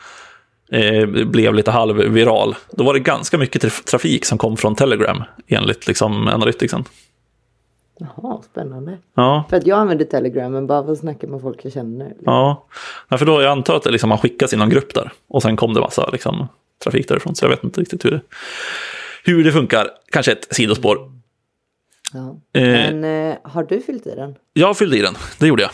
blev 1.26 1.54
lite 1.54 1.72
halvviral, 1.72 2.56
då 2.72 2.84
var 2.84 2.94
det 2.94 3.00
ganska 3.00 3.38
mycket 3.38 3.64
traf- 3.64 3.84
trafik 3.86 4.26
som 4.26 4.38
kom 4.38 4.58
från 4.58 4.76
Telegram 4.76 5.24
enligt 5.48 5.88
liksom 5.88 6.28
analyticsen. 6.28 6.84
jaha, 8.00 8.42
spännande. 8.52 8.98
Ja, 9.16 9.44
För 9.50 9.58
att 9.58 9.68
jag 9.68 9.80
använder 9.80 10.06
Telegram, 10.06 10.52
men 10.52 10.68
bara 10.68 10.84
för 10.86 10.92
att 10.92 10.98
snacka 11.00 11.28
med 11.28 11.42
folk 11.42 11.60
jag 11.66 11.74
känner. 11.74 12.14
ja. 12.26 12.68
ja 13.10 13.18
för 13.18 13.26
då 13.26 13.42
jag 13.42 13.52
antar 13.52 13.76
att 13.76 13.84
det 13.84 13.92
liksom, 13.92 14.10
man 14.10 14.18
skickas 14.18 14.54
i 14.54 14.58
någon 14.58 14.70
grupp 14.70 14.94
där 14.94 15.12
och 15.30 15.42
sen 15.42 15.56
kom 15.58 15.74
det 15.74 15.80
massa 15.80 16.10
liksom, 16.10 16.48
trafik 16.84 17.08
därifrån, 17.08 17.36
så 17.36 17.46
jag 17.46 17.50
vet 17.50 17.64
inte 17.64 17.82
riktigt 17.82 18.06
hur 18.06 18.12
det, 18.12 18.22
hur 19.24 19.44
det 19.44 19.52
funkar. 19.52 19.88
Kanske 20.12 20.32
ett 20.32 20.48
sidospår. 20.56 21.12
Ja. 22.14 22.40
Eh. 22.54 22.62
Men 22.62 23.04
eh, 23.04 23.38
har 23.44 23.64
du 23.64 23.82
fyllt 23.82 24.08
i 24.08 24.16
den? 24.16 24.36
Jag 24.54 24.78
fyllde 24.78 24.98
i 24.98 25.02
den, 25.02 25.16
det 25.40 25.48
gjorde 25.48 25.64
jag. 25.64 25.72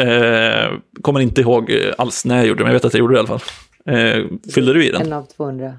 Eh, 0.00 0.72
kommer 1.02 1.20
inte 1.20 1.40
ihåg 1.40 1.70
eh, 1.70 1.94
alls 1.98 2.24
när 2.24 2.36
jag 2.36 2.46
gjorde 2.46 2.60
det, 2.60 2.64
men 2.64 2.72
jag 2.72 2.80
vet 2.80 2.84
att 2.84 2.94
jag 2.94 3.00
gjorde 3.00 3.14
det 3.14 3.16
i 3.16 3.20
alla 3.20 3.38
fall. 3.38 3.40
Eh, 3.86 4.24
fyllde 4.54 4.72
du 4.72 4.84
i 4.84 4.90
den? 4.90 5.02
En 5.02 5.12
av 5.12 5.22
200. 5.22 5.76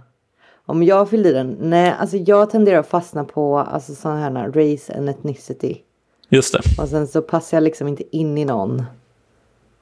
Om 0.65 0.83
jag 0.83 1.09
fyllde 1.09 1.30
i 1.30 1.33
den? 1.33 1.57
Nej, 1.59 1.94
alltså 2.00 2.18
jag 2.18 2.50
tenderar 2.50 2.80
att 2.80 2.89
fastna 2.89 3.24
på 3.24 3.57
alltså, 3.57 3.95
sådana 3.95 4.39
här 4.39 4.48
race 4.48 4.98
and 4.98 5.09
ethnicity. 5.09 5.77
Just 6.30 6.54
det. 6.54 6.81
Och 6.81 6.89
sen 6.89 7.07
så 7.07 7.21
passar 7.21 7.57
jag 7.57 7.63
liksom 7.63 7.88
inte 7.88 8.18
in 8.18 8.38
i 8.38 8.45
någon. 8.45 8.83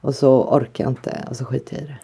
Och 0.00 0.14
så 0.14 0.44
orkar 0.44 0.84
jag 0.84 0.90
inte 0.90 1.24
och 1.30 1.36
så 1.36 1.44
skiter 1.44 1.74
jag 1.76 1.82
i 1.82 1.86
det. 1.86 1.98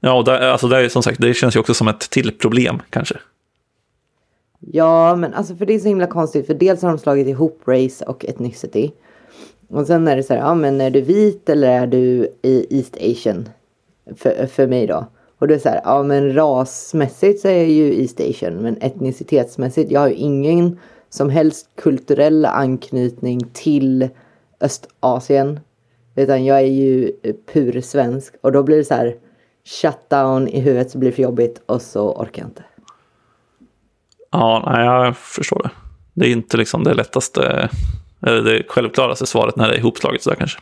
Ja, 0.00 0.12
och 0.12 0.24
där, 0.24 0.40
alltså 0.40 0.68
det, 0.68 0.78
är, 0.78 0.88
som 0.88 1.02
sagt, 1.02 1.20
det 1.20 1.34
känns 1.34 1.56
ju 1.56 1.60
också 1.60 1.74
som 1.74 1.88
ett 1.88 2.10
till 2.10 2.38
problem 2.38 2.82
kanske. 2.90 3.18
Ja, 4.60 5.16
men 5.16 5.34
alltså 5.34 5.56
för 5.56 5.66
det 5.66 5.74
är 5.74 5.78
så 5.78 5.88
himla 5.88 6.06
konstigt. 6.06 6.46
För 6.46 6.54
dels 6.54 6.82
har 6.82 6.88
de 6.88 6.98
slagit 6.98 7.28
ihop 7.28 7.62
race 7.66 8.04
och 8.04 8.24
ethnicity. 8.24 8.92
Och 9.68 9.86
sen 9.86 10.08
är 10.08 10.16
det 10.16 10.22
så 10.22 10.34
här, 10.34 10.40
ja 10.40 10.54
men 10.54 10.80
är 10.80 10.90
du 10.90 11.00
vit 11.00 11.48
eller 11.48 11.68
är 11.68 11.86
du 11.86 12.28
i 12.42 12.78
East 12.78 12.96
Asian? 12.96 13.48
För, 14.16 14.46
för 14.46 14.66
mig 14.66 14.86
då. 14.86 15.06
Och 15.38 15.48
det 15.48 15.54
är 15.54 15.58
så 15.58 15.68
här, 15.68 15.80
ja 15.84 16.02
men 16.02 16.34
rasmässigt 16.34 17.40
så 17.40 17.48
är 17.48 17.56
jag 17.56 17.68
ju 17.68 18.02
East 18.02 18.20
Asian. 18.20 18.54
Men 18.54 18.76
etnicitetsmässigt, 18.80 19.90
jag 19.90 20.00
har 20.00 20.08
ju 20.08 20.14
ingen 20.14 20.78
som 21.10 21.30
helst 21.30 21.68
kulturell 21.74 22.44
anknytning 22.44 23.40
till 23.52 24.08
Östasien. 24.60 25.60
Utan 26.16 26.44
jag 26.44 26.58
är 26.58 26.72
ju 26.72 27.12
pur 27.52 27.80
svensk. 27.80 28.34
Och 28.40 28.52
då 28.52 28.62
blir 28.62 28.76
det 28.76 28.84
så 28.84 28.94
här, 28.94 29.16
shutdown 29.64 30.48
i 30.48 30.60
huvudet 30.60 30.90
så 30.90 30.98
blir 30.98 31.10
det 31.10 31.16
för 31.16 31.22
jobbigt 31.22 31.60
och 31.66 31.82
så 31.82 32.12
orkar 32.12 32.42
jag 32.42 32.48
inte. 32.48 32.62
Ja, 34.30 34.72
nej, 34.74 34.84
jag 34.84 35.16
förstår 35.16 35.62
det. 35.62 35.70
Det 36.14 36.26
är 36.26 36.30
inte 36.30 36.56
liksom 36.56 36.84
det 36.84 36.94
lättaste, 36.94 37.68
eller 38.26 38.42
det 38.42 38.62
självklaraste 38.68 39.26
svaret 39.26 39.56
när 39.56 39.68
det 39.68 39.74
är 39.74 39.78
ihopslaget 39.78 40.22
sådär 40.22 40.36
kanske. 40.36 40.60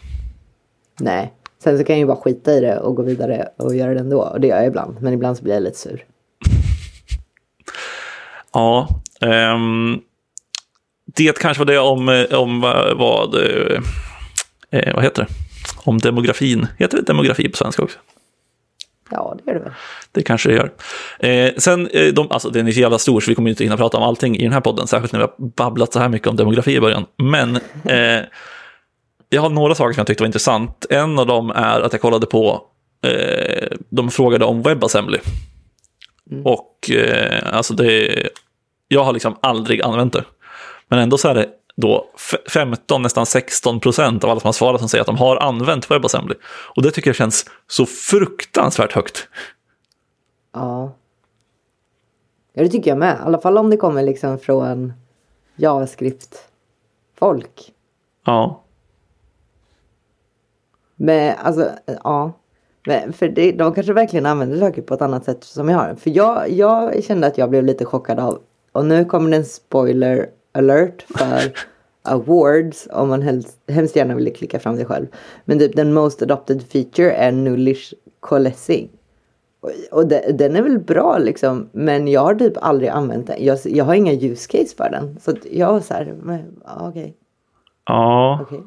Nej. 1.01 1.33
Sen 1.59 1.79
så 1.79 1.85
kan 1.85 1.97
jag 1.97 2.01
ju 2.01 2.07
bara 2.07 2.17
skita 2.17 2.53
i 2.53 2.61
det 2.61 2.79
och 2.79 2.95
gå 2.95 3.03
vidare 3.03 3.49
och 3.57 3.75
göra 3.75 3.95
det 3.95 4.01
ändå. 4.01 4.21
Och 4.23 4.41
det 4.41 4.47
gör 4.47 4.57
jag 4.57 4.67
ibland. 4.67 4.97
Men 5.01 5.13
ibland 5.13 5.37
så 5.37 5.43
blir 5.43 5.55
jag 5.55 5.63
lite 5.63 5.79
sur. 5.79 6.05
Ja, 8.53 8.89
ehm, 9.21 10.01
det 11.17 11.39
kanske 11.39 11.65
var 11.65 11.73
det 11.73 11.79
om, 11.79 12.27
om 12.33 12.61
vad, 12.61 12.99
vad, 12.99 13.35
eh, 13.35 14.95
vad 14.95 15.05
heter 15.05 15.23
det? 15.23 15.29
Om 15.85 15.99
demografin. 15.99 16.67
Heter 16.79 16.97
det 16.97 17.03
demografi 17.03 17.49
på 17.49 17.57
svenska 17.57 17.83
också? 17.83 17.99
Ja, 19.11 19.37
det 19.39 19.51
gör 19.51 19.59
det 19.59 19.65
väl. 19.65 19.73
Det 20.13 20.23
kanske 20.23 20.49
det 20.49 20.55
gör. 20.55 20.71
Eh, 21.19 21.53
sen, 21.57 21.87
eh, 21.87 22.13
de, 22.13 22.31
alltså 22.31 22.51
den 22.51 22.69
är 22.69 22.73
så 22.73 22.81
jävla 22.81 22.99
stor 22.99 23.21
så 23.21 23.31
vi 23.31 23.35
kommer 23.35 23.51
inte 23.51 23.65
hinna 23.65 23.77
prata 23.77 23.97
om 23.97 24.03
allting 24.03 24.37
i 24.37 24.43
den 24.43 24.53
här 24.53 24.61
podden, 24.61 24.87
särskilt 24.87 25.13
när 25.13 25.21
vi 25.21 25.25
har 25.25 25.49
babblat 25.49 25.93
så 25.93 25.99
här 25.99 26.09
mycket 26.09 26.29
om 26.29 26.37
demografi 26.37 26.75
i 26.75 26.81
början. 26.81 27.07
Men 27.17 27.57
eh, 27.85 28.25
jag 29.29 29.43
har 29.43 29.51
några 29.51 29.75
saker 29.75 29.93
som 29.93 30.01
jag 30.01 30.07
tyckte 30.07 30.23
var 30.23 30.27
intressant. 30.27 30.87
En 30.91 31.19
av 31.19 31.27
dem 31.27 31.51
är 31.51 31.81
att 31.81 31.93
jag 31.93 32.03
kollade 32.03 32.27
på, 32.27 32.63
eh, 33.07 33.69
de 33.89 34.11
frågade 34.11 34.45
om 34.45 34.63
WebAssembly. 34.63 35.19
Och 36.45 36.91
eh, 36.91 37.57
alltså 37.57 37.75
det, 37.75 38.29
jag 38.89 39.05
har 39.05 39.13
liksom 39.13 39.37
aldrig 39.43 39.83
använt 39.83 40.13
det. 40.13 40.25
Men 40.89 40.99
ändå 40.99 41.19
så 41.19 41.29
är 41.29 41.35
det 41.35 41.49
då 41.77 42.07
f- 42.15 42.53
15, 42.53 43.03
nästan 43.03 43.27
16 43.27 43.81
procent 43.81 44.25
av 44.25 44.31
alla 44.31 44.41
som 44.41 44.49
har 44.49 44.53
svarat 44.53 44.81
som 44.81 44.89
säger 44.89 45.01
att 45.03 45.07
de 45.07 45.17
har 45.17 45.37
använt 45.37 45.91
WebAssembly. 45.91 46.35
Och 46.77 46.83
det 46.83 46.91
tycker 46.91 47.09
jag 47.09 47.17
känns 47.17 47.45
så 47.67 47.87
fruktansvärt 47.87 48.93
högt. 48.93 49.29
Ja. 50.53 50.93
Ja, 52.53 52.63
det 52.63 52.69
tycker 52.69 52.91
jag 52.91 52.99
med. 52.99 53.17
I 53.17 53.21
alla 53.25 53.41
fall 53.41 53.59
om 53.59 53.71
det 53.71 53.77
kommer 53.77 54.03
liksom 54.03 54.39
från 54.39 54.93
JavaScript-folk. 55.57 57.73
Ja. 58.25 58.63
Men 60.97 61.37
alltså, 61.39 61.71
ja. 62.05 62.33
Men 62.87 63.13
för 63.13 63.29
det, 63.29 63.53
de 63.53 63.75
kanske 63.75 63.93
verkligen 63.93 64.27
använder 64.27 64.59
saker 64.59 64.83
på 64.83 64.95
ett 64.95 65.03
annat 65.03 65.25
sätt 65.25 65.45
som 65.45 65.69
jag 65.69 65.79
har. 65.79 65.95
För 65.95 66.11
jag, 66.11 66.51
jag 66.51 67.05
kände 67.05 67.27
att 67.27 67.39
jag 67.39 67.51
blev 67.51 67.65
lite 67.65 67.85
chockad 67.85 68.19
av, 68.19 68.41
och 68.73 68.87
nu 68.87 69.05
kommer 69.05 69.31
det 69.31 69.37
en 69.37 69.45
spoiler 69.45 70.29
alert 70.59 71.03
för 71.09 71.53
awards 72.03 72.89
om 72.93 73.09
man 73.09 73.23
helst, 73.23 73.59
hemskt 73.69 73.97
gärna 73.97 74.15
ville 74.15 74.31
klicka 74.31 74.59
fram 74.61 74.77
det 74.77 74.85
själv. 74.85 75.07
Men 75.45 75.59
typ 75.59 75.77
den 75.77 75.93
most 75.93 76.23
adopted 76.23 76.63
feature 76.73 77.13
är 77.13 77.33
nullish 77.33 77.93
coalescing. 78.21 78.89
Och, 79.61 79.71
och 79.91 80.07
de, 80.09 80.33
den 80.33 80.57
är 80.57 80.63
väl 80.63 80.79
bra 80.79 81.19
liksom. 81.19 81.69
Men 81.73 82.09
jag 82.09 82.21
har 82.21 82.35
typ 82.35 82.57
aldrig 82.57 82.89
använt 82.91 83.27
den. 83.27 83.45
Jag, 83.45 83.59
jag 83.65 83.85
har 83.85 83.95
inga 83.95 84.13
use 84.13 84.49
case 84.51 84.77
för 84.77 84.91
den. 84.91 85.19
Så 85.21 85.35
jag 85.51 85.73
var 85.73 85.81
så 85.81 85.95
här, 85.95 86.15
okej. 86.81 87.17
Ja, 87.87 88.39
okej. 88.43 88.63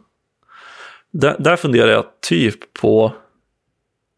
där, 1.11 1.35
där 1.39 1.55
funderar 1.55 1.91
jag 1.91 2.05
typ 2.21 2.73
på 2.73 3.11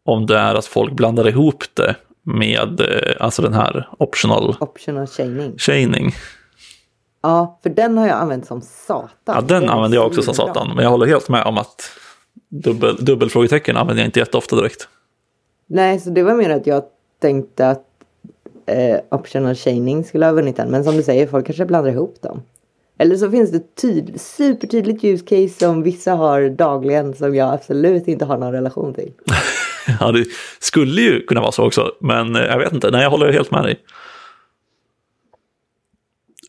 om 0.04 0.26
det 0.26 0.38
är 0.38 0.54
att 0.54 0.66
folk 0.66 0.92
blandar 0.92 1.28
ihop 1.28 1.64
det 1.74 1.96
med 2.22 2.80
eh, 2.80 3.16
alltså 3.20 3.42
den 3.42 3.52
här 3.54 3.88
optional 3.98 4.56
Optional 4.60 5.06
chaining. 5.06 5.58
chaining. 5.58 6.12
Ja, 7.22 7.58
för 7.62 7.70
den 7.70 7.98
har 7.98 8.06
jag 8.06 8.16
använt 8.16 8.46
som 8.46 8.60
satan. 8.60 9.10
Ja, 9.24 9.40
den 9.40 9.68
använder 9.70 9.98
jag 9.98 10.06
också 10.06 10.22
som 10.22 10.34
satan. 10.34 10.72
Men 10.76 10.82
jag 10.84 10.90
håller 10.90 11.06
helt 11.06 11.28
med 11.28 11.44
om 11.44 11.58
att 11.58 11.90
dubbel, 12.48 12.96
dubbelfrågetecken 13.04 13.76
använder 13.76 14.02
jag 14.02 14.08
inte 14.08 14.18
jätteofta 14.18 14.56
direkt. 14.56 14.88
Nej, 15.66 16.00
så 16.00 16.10
det 16.10 16.22
var 16.22 16.34
mer 16.34 16.50
att 16.50 16.66
jag 16.66 16.82
tänkte 17.20 17.68
att 17.68 17.84
eh, 18.66 18.96
optional 19.10 19.54
chaining 19.54 20.04
skulle 20.04 20.26
ha 20.26 20.32
vunnit 20.32 20.56
den. 20.56 20.68
Men 20.68 20.84
som 20.84 20.96
du 20.96 21.02
säger, 21.02 21.26
folk 21.26 21.46
kanske 21.46 21.64
blandar 21.64 21.90
ihop 21.90 22.16
dem. 22.22 22.42
Eller 22.98 23.16
så 23.16 23.30
finns 23.30 23.50
det 23.50 23.74
tyd- 23.76 24.20
supertydligt 24.20 25.04
use 25.04 25.24
case 25.24 25.58
som 25.64 25.82
vissa 25.82 26.12
har 26.14 26.48
dagligen 26.48 27.14
som 27.14 27.34
jag 27.34 27.54
absolut 27.54 28.08
inte 28.08 28.24
har 28.24 28.38
någon 28.38 28.52
relation 28.52 28.94
till. 28.94 29.12
Ja, 30.00 30.12
det 30.12 30.24
skulle 30.60 31.00
ju 31.00 31.20
kunna 31.26 31.40
vara 31.40 31.52
så 31.52 31.66
också, 31.66 31.92
men 32.00 32.36
eh, 32.36 32.42
jag 32.42 32.58
vet 32.58 32.72
inte. 32.72 32.90
Nej, 32.90 33.02
jag 33.02 33.10
håller 33.10 33.32
helt 33.32 33.50
med 33.50 33.64
dig. 33.64 33.78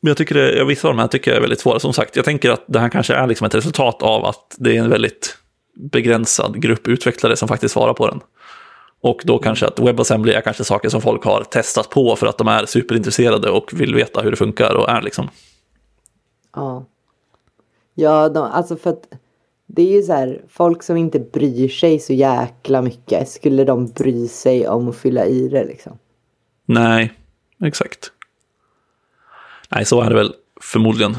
Men 0.03 0.07
jag 0.07 0.17
tycker 0.17 0.36
det, 0.36 0.65
vissa 0.65 0.88
av 0.88 0.93
de 0.93 1.01
här 1.01 1.07
tycker 1.07 1.31
jag 1.31 1.38
är 1.38 1.41
väldigt 1.41 1.60
svåra. 1.60 1.79
Som 1.79 1.93
sagt, 1.93 2.15
jag 2.15 2.25
tänker 2.25 2.50
att 2.50 2.63
det 2.67 2.79
här 2.79 2.89
kanske 2.89 3.13
är 3.13 3.27
liksom 3.27 3.48
ett 3.48 3.55
resultat 3.55 4.01
av 4.01 4.25
att 4.25 4.55
det 4.57 4.77
är 4.77 4.79
en 4.79 4.89
väldigt 4.89 5.38
begränsad 5.75 6.62
grupp 6.62 6.88
utvecklare 6.88 7.36
som 7.36 7.48
faktiskt 7.48 7.74
svarar 7.74 7.93
på 7.93 8.07
den. 8.07 8.22
Och 9.01 9.22
då 9.25 9.39
kanske 9.39 9.67
att 9.67 9.79
WebAssembly 9.79 10.33
är 10.33 10.41
kanske 10.41 10.63
saker 10.63 10.89
som 10.89 11.01
folk 11.01 11.24
har 11.24 11.43
testat 11.43 11.89
på 11.89 12.15
för 12.15 12.27
att 12.27 12.38
de 12.38 12.48
är 12.48 12.65
superintresserade 12.65 13.50
och 13.50 13.74
vill 13.74 13.95
veta 13.95 14.22
hur 14.22 14.31
det 14.31 14.38
funkar 14.38 14.75
och 14.75 14.89
är 14.89 15.01
liksom. 15.01 15.29
Ja. 16.55 16.86
Ja, 17.93 18.29
de, 18.29 18.43
alltså 18.43 18.75
för 18.75 18.89
att 18.89 19.07
det 19.67 19.81
är 19.81 19.95
ju 19.95 20.01
så 20.01 20.13
här, 20.13 20.41
folk 20.50 20.83
som 20.83 20.98
inte 20.98 21.19
bryr 21.19 21.69
sig 21.69 22.00
så 22.00 22.13
jäkla 22.13 22.81
mycket, 22.81 23.29
skulle 23.29 23.63
de 23.63 23.88
bry 23.88 24.27
sig 24.27 24.67
om 24.67 24.89
att 24.89 24.95
fylla 24.95 25.25
i 25.25 25.48
det 25.48 25.63
liksom? 25.63 25.98
Nej, 26.65 27.13
exakt. 27.63 28.12
Nej, 29.75 29.85
så 29.85 30.01
är 30.01 30.09
det 30.09 30.15
väl 30.15 30.33
förmodligen. 30.61 31.15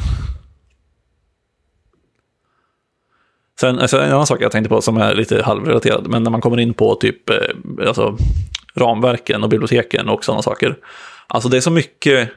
Sen, 3.61 3.79
alltså 3.79 4.01
en 4.01 4.13
annan 4.13 4.27
sak 4.27 4.43
jag 4.43 4.53
tänkte 4.53 4.69
på 4.69 4.81
som 4.81 4.97
är 4.97 5.15
lite 5.15 5.43
halvrelaterad, 5.43 6.07
men 6.09 6.23
när 6.23 6.31
man 6.31 6.41
kommer 6.41 6.61
in 6.61 6.75
på 6.75 6.95
typ 6.95 7.31
eh, 7.31 7.37
alltså, 7.87 8.19
ramverken 8.75 9.43
och 9.43 9.49
biblioteken 9.49 10.09
och 10.09 10.25
sådana 10.25 10.43
saker. 10.43 10.77
Alltså 11.27 11.49
det 11.49 11.57
är 11.57 11.61
så 11.61 11.71
mycket 11.71 12.31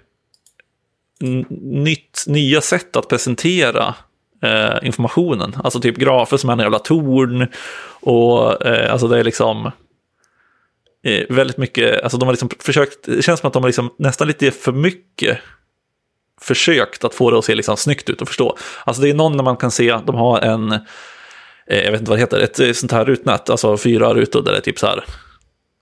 nytt, 1.59 2.23
nya 2.27 2.61
sätt 2.61 2.95
att 2.95 3.09
presentera 3.09 3.95
eh, 4.43 4.85
informationen. 4.85 5.55
Alltså 5.63 5.79
typ 5.79 5.97
grafer 5.97 6.37
som 6.37 6.49
är 6.49 6.53
en 6.53 6.59
jävla 6.59 6.79
torn 6.79 7.47
och 7.99 8.65
eh, 8.65 8.91
alltså 8.91 9.07
det 9.07 9.19
är 9.19 9.23
liksom 9.23 9.71
eh, 11.03 11.25
väldigt 11.29 11.57
mycket, 11.57 12.03
alltså 12.03 12.17
de 12.17 12.25
har 12.25 12.33
liksom 12.33 12.49
försökt, 12.59 13.05
det 13.05 13.21
känns 13.21 13.39
som 13.39 13.47
att 13.47 13.53
de 13.53 13.63
har 13.63 13.69
liksom 13.69 13.93
nästan 13.97 14.27
lite 14.27 14.51
för 14.51 14.71
mycket 14.71 15.39
försökt 16.41 17.03
att 17.03 17.13
få 17.13 17.31
det 17.31 17.37
att 17.37 17.45
se 17.45 17.55
liksom 17.55 17.77
snyggt 17.77 18.09
ut 18.09 18.21
och 18.21 18.27
förstå. 18.27 18.57
Alltså 18.85 19.01
det 19.01 19.09
är 19.09 19.13
någon 19.13 19.37
när 19.37 19.43
man 19.43 19.57
kan 19.57 19.71
se, 19.71 19.97
de 20.05 20.15
har 20.15 20.41
en, 20.41 20.71
eh, 20.71 20.79
jag 21.67 21.91
vet 21.91 21.99
inte 21.99 22.11
vad 22.11 22.17
det 22.17 22.21
heter, 22.21 22.39
ett 22.39 22.59
eh, 22.59 22.71
sånt 22.71 22.91
här 22.91 23.05
rutnät, 23.05 23.49
alltså 23.49 23.77
fyra 23.77 24.13
rutor 24.13 24.43
där 24.43 24.51
det 24.51 24.57
är 24.57 24.61
typ 24.61 24.79
så 24.79 24.87
här, 24.87 25.03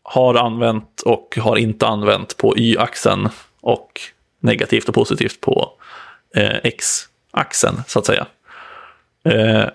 har 0.03 0.35
använt 0.35 1.01
och 1.01 1.37
har 1.41 1.55
inte 1.55 1.87
använt 1.87 2.37
på 2.37 2.57
y-axeln 2.57 3.29
och 3.61 4.01
negativt 4.41 4.89
och 4.89 4.95
positivt 4.95 5.41
på 5.41 5.71
eh, 6.35 6.55
x-axeln 6.63 7.83
så 7.87 7.99
att 7.99 8.05
säga. 8.05 8.27
Eh, 9.25 9.65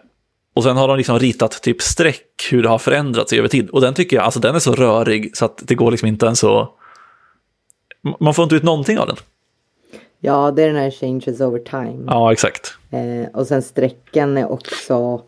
och 0.54 0.62
sen 0.62 0.76
har 0.76 0.88
de 0.88 0.96
liksom 0.96 1.18
ritat 1.18 1.62
typ 1.62 1.82
streck 1.82 2.48
hur 2.50 2.62
det 2.62 2.68
har 2.68 2.78
förändrats 2.78 3.32
över 3.32 3.48
tid. 3.48 3.70
Och 3.70 3.80
den 3.80 3.94
tycker 3.94 4.16
jag, 4.16 4.24
alltså 4.24 4.40
den 4.40 4.54
är 4.54 4.58
så 4.58 4.74
rörig 4.74 5.36
så 5.36 5.44
att 5.44 5.62
det 5.64 5.74
går 5.74 5.90
liksom 5.90 6.08
inte 6.08 6.26
ens 6.26 6.38
så... 6.38 6.74
Man 8.20 8.34
får 8.34 8.42
inte 8.42 8.54
ut 8.54 8.62
någonting 8.62 8.98
av 8.98 9.06
den. 9.06 9.16
Ja, 10.22 10.50
det 10.50 10.62
är 10.62 10.66
den 10.66 10.76
här 10.76 10.90
changes 10.90 11.40
over 11.40 11.58
time. 11.58 12.04
Ja, 12.06 12.32
exakt. 12.32 12.78
Eh, 12.90 13.28
och 13.32 13.46
sen 13.46 13.62
strecken 13.62 14.36
är 14.36 14.52
också 14.52 15.22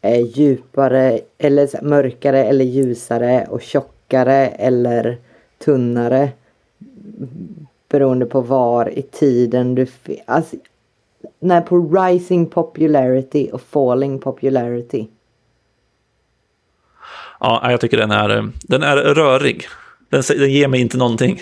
eh, 0.00 0.20
djupare 0.20 1.20
eller 1.38 1.82
mörkare 1.82 2.44
eller 2.44 2.64
ljusare 2.64 3.46
och 3.50 3.62
tjockare 3.62 4.46
eller 4.46 5.18
tunnare. 5.64 6.30
Beroende 7.88 8.26
på 8.26 8.40
var 8.40 8.98
i 8.98 9.02
tiden 9.02 9.74
du... 9.74 9.86
Alltså, 10.26 10.56
nej, 11.40 11.62
på 11.62 11.78
rising 11.78 12.46
popularity 12.46 13.50
och 13.52 13.62
falling 13.62 14.18
popularity. 14.18 15.06
Ja, 17.40 17.70
jag 17.70 17.80
tycker 17.80 17.96
den 17.96 18.10
är, 18.10 18.36
eh, 18.36 18.44
den 18.62 18.82
är 18.82 18.96
rörig. 18.96 19.66
Den, 20.08 20.22
den 20.28 20.50
ger 20.50 20.68
mig 20.68 20.80
inte 20.80 20.96
någonting. 20.96 21.40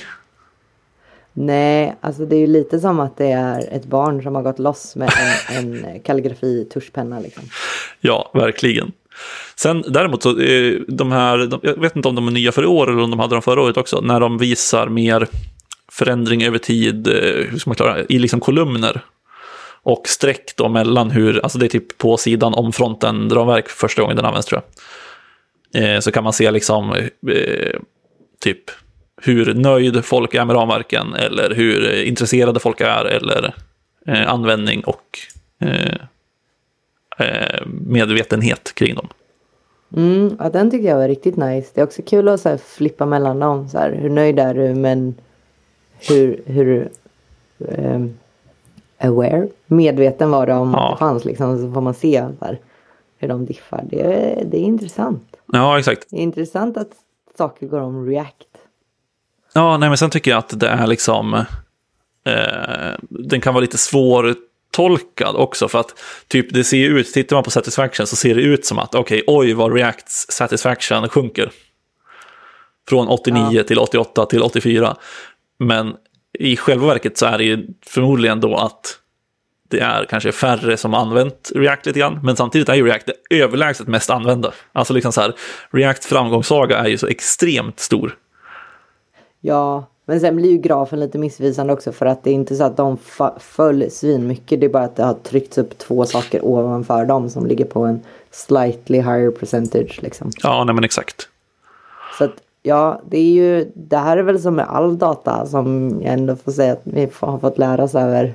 Nej, 1.40 1.96
alltså 2.00 2.26
det 2.26 2.36
är 2.36 2.40
ju 2.40 2.46
lite 2.46 2.80
som 2.80 3.00
att 3.00 3.16
det 3.16 3.30
är 3.30 3.68
ett 3.72 3.86
barn 3.86 4.22
som 4.22 4.34
har 4.34 4.42
gått 4.42 4.58
loss 4.58 4.96
med 4.96 5.10
en, 5.50 5.84
en 5.84 6.00
kalligrafi-tuschpenna 6.04 7.20
liksom. 7.20 7.42
Ja, 8.00 8.30
verkligen. 8.34 8.92
Sen 9.56 9.84
däremot 9.88 10.22
så, 10.22 10.40
eh, 10.40 10.80
de 10.88 11.12
här, 11.12 11.38
de, 11.38 11.60
jag 11.62 11.80
vet 11.80 11.96
inte 11.96 12.08
om 12.08 12.14
de 12.14 12.28
är 12.28 12.32
nya 12.32 12.52
för 12.52 12.62
i 12.62 12.66
år 12.66 12.90
eller 12.90 13.02
om 13.02 13.10
de 13.10 13.20
hade 13.20 13.34
dem 13.34 13.42
förra 13.42 13.62
året 13.62 13.76
också, 13.76 14.00
när 14.00 14.20
de 14.20 14.38
visar 14.38 14.88
mer 14.88 15.26
förändring 15.92 16.42
över 16.42 16.58
tid, 16.58 17.08
eh, 17.08 17.50
hur 17.50 17.58
ska 17.58 17.70
man 17.70 17.76
klara 17.76 18.04
i 18.08 18.18
liksom 18.18 18.40
kolumner. 18.40 19.00
Och 19.82 20.08
streck 20.08 20.52
då 20.56 20.68
mellan 20.68 21.10
hur, 21.10 21.40
alltså 21.42 21.58
det 21.58 21.66
är 21.66 21.70
typ 21.70 21.98
på 21.98 22.16
sidan 22.16 22.54
om 22.54 22.72
fronten 22.72 23.30
ramverk 23.30 23.68
första 23.68 24.02
gången 24.02 24.16
den 24.16 24.24
används 24.24 24.46
tror 24.46 24.62
jag. 25.72 25.94
Eh, 25.94 26.00
så 26.00 26.12
kan 26.12 26.24
man 26.24 26.32
se 26.32 26.50
liksom 26.50 26.92
eh, 26.92 27.80
typ 28.40 28.70
hur 29.22 29.54
nöjd 29.54 30.04
folk 30.04 30.34
är 30.34 30.44
med 30.44 30.56
ramverken 30.56 31.14
eller 31.14 31.54
hur 31.54 31.94
eh, 31.94 32.08
intresserade 32.08 32.60
folk 32.60 32.80
är 32.80 33.04
eller 33.04 33.54
eh, 34.06 34.32
användning 34.32 34.84
och 34.84 35.18
eh, 35.60 35.94
eh, 37.18 37.66
medvetenhet 37.66 38.74
kring 38.74 38.94
dem. 38.94 39.08
Mm, 39.96 40.36
ja, 40.38 40.50
den 40.50 40.70
tycker 40.70 40.88
jag 40.88 40.96
var 40.96 41.08
riktigt 41.08 41.36
nice. 41.36 41.70
Det 41.74 41.80
är 41.80 41.84
också 41.84 42.02
kul 42.02 42.28
att 42.28 42.40
så 42.40 42.48
här, 42.48 42.56
flippa 42.56 43.06
mellan 43.06 43.38
dem. 43.38 43.68
Så 43.68 43.78
här, 43.78 43.92
hur 43.92 44.10
nöjd 44.10 44.38
är 44.38 44.54
du 44.54 44.74
men 44.74 45.14
hur, 46.08 46.42
hur 46.46 46.88
ehm, 47.68 48.14
aware, 48.98 49.48
medveten 49.66 50.30
var 50.30 50.46
du 50.46 50.52
om 50.52 50.74
Ja. 50.74 50.90
det 50.90 50.98
fanns 50.98 51.24
liksom. 51.24 51.58
Så 51.58 51.72
får 51.72 51.80
man 51.80 51.94
se 51.94 52.24
så 52.38 52.44
här, 52.44 52.58
hur 53.18 53.28
de 53.28 53.46
diffar. 53.46 53.84
Det 53.90 54.02
det 54.46 54.56
är 54.56 54.62
intressant. 54.62 55.36
Ja, 55.52 55.78
exakt. 55.78 56.06
Det 56.10 56.16
är 56.16 56.20
intressant 56.20 56.76
att 56.76 56.90
saker 57.38 57.66
går 57.66 57.80
om 57.80 58.06
React. 58.06 58.47
Ja, 59.52 59.76
nej, 59.76 59.88
men 59.88 59.98
sen 59.98 60.10
tycker 60.10 60.30
jag 60.30 60.38
att 60.38 60.60
det 60.60 60.68
är 60.68 60.86
liksom... 60.86 61.34
Eh, 62.24 62.94
den 63.08 63.40
kan 63.40 63.54
vara 63.54 63.60
lite 63.60 63.78
svårtolkad 63.78 65.36
också, 65.36 65.68
för 65.68 65.80
att 65.80 65.94
typ 66.28 66.54
det 66.54 66.64
ser 66.64 66.76
ju 66.76 66.98
ut, 66.98 67.12
tittar 67.12 67.36
man 67.36 67.44
på 67.44 67.50
satisfaction 67.50 68.06
så 68.06 68.16
ser 68.16 68.34
det 68.34 68.42
ut 68.42 68.66
som 68.66 68.78
att 68.78 68.94
okej, 68.94 69.22
oj 69.26 69.52
vad 69.52 69.74
Reacts 69.74 70.26
satisfaction 70.30 71.08
sjunker. 71.08 71.50
Från 72.88 73.08
89 73.08 73.62
till 73.62 73.78
88 73.78 74.26
till 74.26 74.42
84. 74.42 74.96
Men 75.58 75.94
i 76.38 76.56
själva 76.56 76.86
verket 76.86 77.18
så 77.18 77.26
är 77.26 77.38
det 77.38 77.44
ju 77.44 77.66
förmodligen 77.86 78.40
då 78.40 78.56
att 78.56 78.98
det 79.70 79.80
är 79.80 80.04
kanske 80.04 80.32
färre 80.32 80.76
som 80.76 80.94
använt 80.94 81.52
React 81.54 81.86
lite 81.86 81.98
grann, 81.98 82.20
men 82.22 82.36
samtidigt 82.36 82.68
är 82.68 82.74
ju 82.74 82.86
React 82.86 83.06
det 83.06 83.36
överlägset 83.36 83.86
mest 83.86 84.10
använda. 84.10 84.52
Alltså 84.72 84.94
liksom 84.94 85.12
så 85.12 85.20
här, 85.20 85.34
Reacts 85.70 86.06
framgångssaga 86.06 86.78
är 86.78 86.88
ju 86.88 86.98
så 86.98 87.06
extremt 87.06 87.80
stor. 87.80 88.16
Ja, 89.40 89.84
men 90.06 90.20
sen 90.20 90.36
blir 90.36 90.50
ju 90.50 90.58
grafen 90.58 91.00
lite 91.00 91.18
missvisande 91.18 91.72
också 91.72 91.92
för 91.92 92.06
att 92.06 92.24
det 92.24 92.30
är 92.30 92.34
inte 92.34 92.56
så 92.56 92.64
att 92.64 92.76
de 92.76 92.96
föll 93.38 93.90
svinmycket. 93.90 94.60
Det 94.60 94.66
är 94.66 94.70
bara 94.70 94.84
att 94.84 94.96
det 94.96 95.04
har 95.04 95.14
tryckts 95.14 95.58
upp 95.58 95.78
två 95.78 96.06
saker 96.06 96.44
ovanför 96.44 97.04
dem 97.04 97.30
som 97.30 97.46
ligger 97.46 97.64
på 97.64 97.84
en 97.84 98.00
slightly 98.30 98.98
higher 98.98 99.30
percentage 99.30 100.02
liksom. 100.02 100.30
Ja, 100.42 100.64
nej 100.64 100.74
men 100.74 100.84
exakt. 100.84 101.28
Så 102.18 102.24
att 102.24 102.34
ja, 102.62 103.02
det 103.10 103.18
är 103.18 103.32
ju, 103.32 103.70
det 103.74 103.96
här 103.96 104.16
är 104.16 104.22
väl 104.22 104.40
som 104.40 104.54
med 104.54 104.68
all 104.68 104.98
data 104.98 105.46
som 105.46 105.96
jag 106.02 106.12
ändå 106.12 106.36
får 106.36 106.52
säga 106.52 106.72
att 106.72 106.82
vi 106.84 107.08
har 107.20 107.38
fått 107.38 107.58
lära 107.58 107.84
oss 107.84 107.94
över 107.94 108.34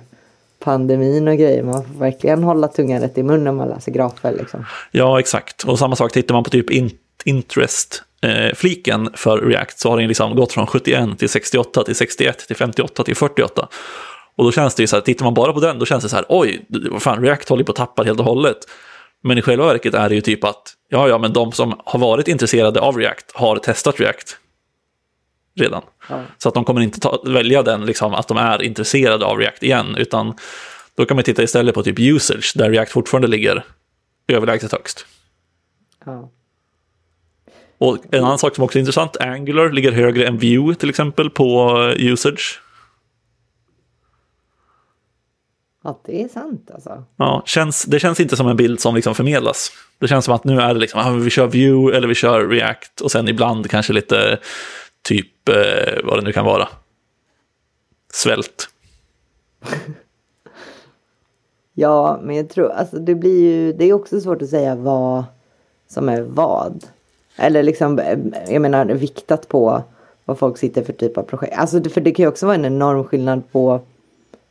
pandemin 0.59 1.27
och 1.27 1.37
grejer. 1.37 1.63
Man 1.63 1.83
får 1.83 1.99
verkligen 1.99 2.43
hålla 2.43 2.67
tungan 2.67 3.01
rätt 3.01 3.17
i 3.17 3.23
munnen 3.23 3.43
när 3.43 3.51
man 3.51 3.67
läser 3.67 3.91
grafer 3.91 4.31
liksom. 4.31 4.65
Ja, 4.91 5.19
exakt. 5.19 5.63
Och 5.63 5.79
samma 5.79 5.95
sak, 5.95 6.11
tittar 6.11 6.35
man 6.35 6.43
på 6.43 6.49
typ 6.49 6.71
in 6.71 6.91
interest-fliken 8.23 9.09
för 9.13 9.37
React 9.37 9.79
så 9.79 9.89
har 9.89 9.97
den 9.97 10.07
liksom 10.07 10.35
gått 10.35 10.53
från 10.53 10.67
71 10.67 11.19
till 11.19 11.29
68 11.29 11.83
till 11.83 11.95
61 11.95 12.47
till 12.47 12.55
58 12.55 13.03
till 13.03 13.15
48. 13.15 13.67
Och 14.35 14.43
då 14.43 14.51
känns 14.51 14.75
det 14.75 14.83
ju 14.83 14.87
så 14.87 14.95
här, 14.95 15.01
tittar 15.01 15.25
man 15.25 15.33
bara 15.33 15.53
på 15.53 15.59
den, 15.59 15.79
då 15.79 15.85
känns 15.85 16.03
det 16.03 16.09
så 16.09 16.15
här, 16.15 16.25
oj, 16.29 16.65
fan, 16.99 17.23
React 17.23 17.49
håller 17.49 17.63
på 17.63 17.71
att 17.71 17.75
tappa 17.75 18.03
helt 18.03 18.19
och 18.19 18.25
hållet. 18.25 18.57
Men 19.23 19.37
i 19.37 19.41
själva 19.41 19.65
verket 19.65 19.93
är 19.93 20.09
det 20.09 20.15
ju 20.15 20.21
typ 20.21 20.43
att, 20.43 20.73
ja, 20.89 21.07
ja, 21.07 21.17
men 21.17 21.33
de 21.33 21.51
som 21.51 21.81
har 21.85 21.99
varit 21.99 22.27
intresserade 22.27 22.79
av 22.79 22.97
React 22.97 23.31
har 23.33 23.57
testat 23.57 23.99
React. 23.99 24.37
redan. 25.55 25.83
Ja. 26.09 26.21
Så 26.37 26.49
att 26.49 26.55
de 26.55 26.65
kommer 26.65 26.81
inte 26.81 26.99
ta, 26.99 27.21
välja 27.25 27.63
den, 27.63 27.85
liksom, 27.85 28.13
att 28.13 28.27
de 28.27 28.37
är 28.37 28.61
intresserade 28.61 29.25
av 29.25 29.37
React 29.37 29.63
igen, 29.63 29.95
utan 29.97 30.33
då 30.95 31.05
kan 31.05 31.17
man 31.17 31.23
titta 31.23 31.43
istället 31.43 31.75
på 31.75 31.83
typ 31.83 31.99
usage, 31.99 32.53
där 32.55 32.69
React 32.69 32.91
fortfarande 32.91 33.27
ligger 33.27 33.65
överlägset 34.27 34.71
högst. 34.71 35.05
Ja. 36.05 36.31
Och 37.83 37.97
en 38.11 38.23
annan 38.23 38.39
sak 38.39 38.55
som 38.55 38.63
också 38.63 38.77
är 38.77 38.79
intressant, 38.79 39.17
Angular 39.17 39.69
ligger 39.69 39.91
högre 39.91 40.27
än 40.27 40.37
Vue 40.37 40.75
till 40.75 40.89
exempel 40.89 41.29
på 41.29 41.77
eh, 41.97 42.05
usage. 42.05 42.61
ja, 45.83 45.99
det 46.05 46.23
är 46.23 46.27
sant 46.27 46.71
alltså. 46.73 47.03
Ja, 47.15 47.43
känns, 47.45 47.83
det 47.83 47.99
känns 47.99 48.19
inte 48.19 48.35
som 48.35 48.47
en 48.47 48.57
bild 48.57 48.79
som 48.79 48.95
liksom 48.95 49.15
förmedlas. 49.15 49.71
Det 49.99 50.07
känns 50.07 50.25
som 50.25 50.33
att 50.33 50.43
nu 50.43 50.59
är 50.59 50.73
det 50.73 50.79
liksom, 50.79 50.99
ah, 50.99 51.09
vi 51.09 51.29
kör 51.29 51.47
Vue 51.47 51.97
eller 51.97 52.07
vi 52.07 52.15
kör 52.15 52.47
React 52.47 53.01
och 53.01 53.11
sen 53.11 53.27
ibland 53.27 53.69
kanske 53.69 53.93
lite 53.93 54.39
typ 55.01 55.49
eh, 55.49 56.03
vad 56.03 56.17
det 56.17 56.21
nu 56.21 56.31
kan 56.31 56.45
vara. 56.45 56.67
Svält. 58.13 58.69
Ja, 61.75 62.19
men 62.23 62.35
jag 62.35 62.49
tror, 62.49 62.69
alltså 62.69 62.99
det 62.99 63.15
blir 63.15 63.41
ju, 63.41 63.73
det 63.73 63.85
är 63.85 63.93
också 63.93 64.21
svårt 64.21 64.41
att 64.41 64.49
säga 64.49 64.75
vad 64.75 65.23
som 65.87 66.09
är 66.09 66.21
vad. 66.21 66.83
Eller 67.35 67.63
liksom, 67.63 67.99
eh, 67.99 68.19
jag 68.49 68.61
menar 68.61 68.85
viktat 68.85 69.47
på 69.47 69.83
vad 70.25 70.39
folk 70.39 70.57
sitter 70.57 70.83
för 70.83 70.93
typ 70.93 71.17
av 71.17 71.23
projekt. 71.23 71.53
Alltså 71.57 71.89
för 71.89 72.01
det 72.01 72.11
kan 72.11 72.23
ju 72.23 72.29
också 72.29 72.45
vara 72.45 72.55
en 72.55 72.65
enorm 72.65 73.03
skillnad 73.03 73.51
på, 73.51 73.81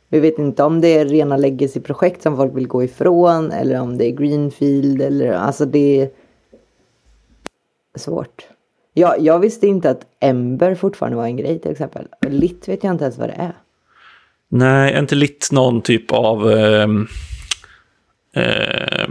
vi 0.09 0.19
vet 0.19 0.39
inte 0.39 0.63
om 0.63 0.81
det 0.81 0.87
är 0.87 1.05
rena 1.05 1.37
legacy-projekt 1.37 2.21
som 2.21 2.37
folk 2.37 2.55
vill 2.55 2.67
gå 2.67 2.83
ifrån 2.83 3.51
eller 3.51 3.81
om 3.81 3.97
det 3.97 4.05
är 4.05 4.11
greenfield 4.11 5.01
eller 5.01 5.31
alltså 5.31 5.65
det 5.65 6.01
är 6.01 6.09
svårt. 7.95 8.47
Jag, 8.93 9.19
jag 9.19 9.39
visste 9.39 9.67
inte 9.67 9.89
att 9.89 10.05
Ember 10.19 10.75
fortfarande 10.75 11.17
var 11.17 11.25
en 11.25 11.37
grej 11.37 11.59
till 11.59 11.71
exempel. 11.71 12.07
Litt 12.21 12.67
vet 12.67 12.83
jag 12.83 12.93
inte 12.93 13.03
ens 13.03 13.17
vad 13.17 13.29
det 13.29 13.33
är. 13.33 13.53
Nej, 14.47 14.99
inte 14.99 15.15
Litt 15.15 15.49
någon 15.51 15.81
typ 15.81 16.11
av 16.11 16.51
eh, 16.51 16.87
eh, 18.33 19.07